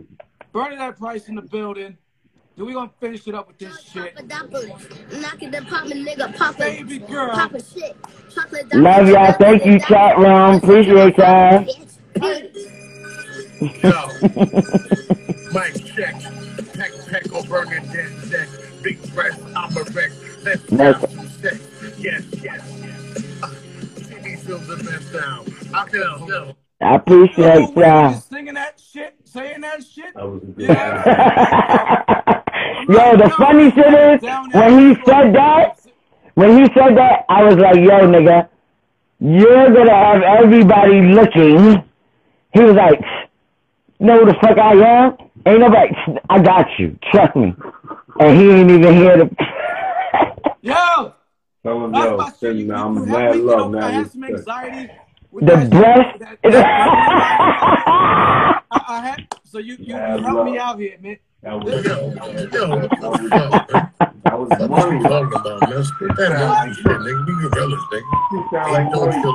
[0.51, 1.97] Bernadette Price in the building.
[2.59, 4.13] Then we gonna finish it up with this shit.
[4.21, 6.85] Knocking the poppin' nigga poppin'.
[6.87, 7.29] Baby girl.
[7.29, 7.95] Poppin' shit.
[8.35, 9.31] Chocolate Love y'all.
[9.31, 10.55] Thank you, chat room.
[10.55, 11.63] Appreciate y'all.
[11.63, 11.73] Yo,
[15.53, 16.15] mic check.
[16.73, 18.49] Peck, peck, or Bernadette check.
[18.83, 20.11] Big breath, I'm a wreck.
[20.43, 20.95] Let's Nice.
[20.95, 21.13] have.
[21.97, 22.61] Yes, yes.
[23.95, 25.45] TV feels the best now.
[25.73, 26.55] I can know.
[26.81, 28.11] I appreciate Yo, y'all.
[28.11, 30.13] just singing that shit, saying that shit.
[30.15, 32.41] That was Yeah.
[32.89, 34.21] Yo, the funny shit is
[34.53, 35.79] when he said that,
[36.35, 38.47] when he said that, I was like, yo, nigga,
[39.19, 41.83] you're gonna have everybody looking.
[42.53, 42.99] He was like,
[43.99, 45.17] know who the fuck I am?
[45.45, 45.93] Ain't nobody,
[46.29, 46.97] I got you.
[47.11, 47.53] Trust me.
[48.19, 49.29] And he ain't even hear the.
[50.61, 51.13] Yo,
[51.63, 53.47] Tell him, yo, about to say, send you, me, I'm you mad have me, you
[53.47, 53.93] love, know, I man.
[53.93, 54.91] had some anxiety.
[55.31, 56.19] With The that shit, breast.
[56.19, 56.65] that- that-
[58.71, 61.17] I, I had so you you you, you helped me out here, man.
[61.41, 62.47] That was, Yo, yo, what the
[64.25, 65.83] that was What you talking about, man?
[65.83, 67.25] Spit that healthy shit, nigga.
[67.25, 68.11] Be gorillas, nigga.
[68.31, 69.13] You sound Ain't like no money.
[69.13, 69.33] shit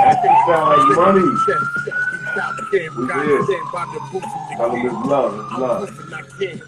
[0.00, 1.26] That shit sound like money.
[2.32, 3.46] Stop saying what We God did.
[3.92, 5.40] the boots and the Tell him love.
[5.40, 5.88] It's I'm love.
[5.88, 6.62] proving I can.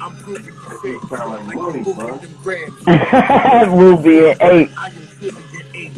[0.00, 0.52] I'm proving you
[0.82, 1.02] fake.
[1.10, 1.94] sound like Like money, bro.
[1.94, 2.86] movie them grams.
[3.68, 4.70] Ruby at eight.
[4.76, 5.92] I am feeling your eight.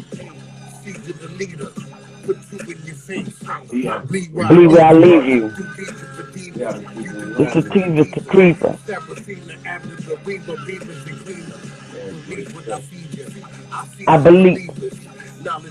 [0.85, 1.71] See the leader.
[2.25, 3.43] Put you in your face.
[3.73, 3.99] Yeah.
[4.01, 5.53] Bleed Believe where I leave you.
[6.57, 8.79] Yeah, The sativas to creeper.
[14.09, 14.71] I believe.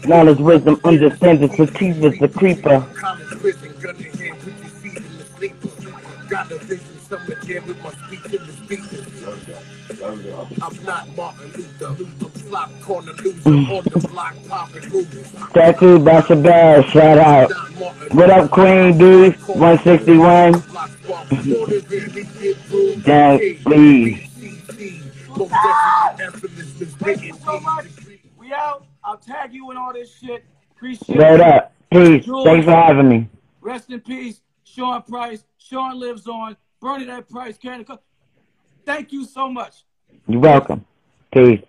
[0.08, 2.86] Knowledge, wisdom, understanding, sativas the creeper.
[7.12, 9.06] A vision, summer jam with my speech in the speakers.
[10.62, 11.88] I'm not Martin Luther.
[11.88, 11.96] I'm
[12.46, 13.78] flop corner loser mm.
[13.78, 15.32] on the block, popping movies.
[15.54, 17.52] Tattooed by Shabazz, shout out.
[18.14, 19.48] What up, Queen Beef?
[19.48, 20.64] 161.
[23.04, 24.30] Damn, please.
[27.00, 27.86] Thank you so much.
[28.38, 28.86] We out.
[29.04, 30.46] I'll tag you in all this shit.
[30.72, 31.42] Appreciate Word it.
[31.42, 31.74] up.
[31.92, 32.26] Peace.
[32.44, 33.30] Thanks for having me.
[33.62, 35.44] Rest in peace, Sean Price.
[35.58, 36.56] Sean lives on.
[36.86, 38.00] Bernadette Price, Canada.
[38.86, 39.86] Thank you so much.
[40.28, 40.86] You're welcome.
[41.34, 41.64] Peace.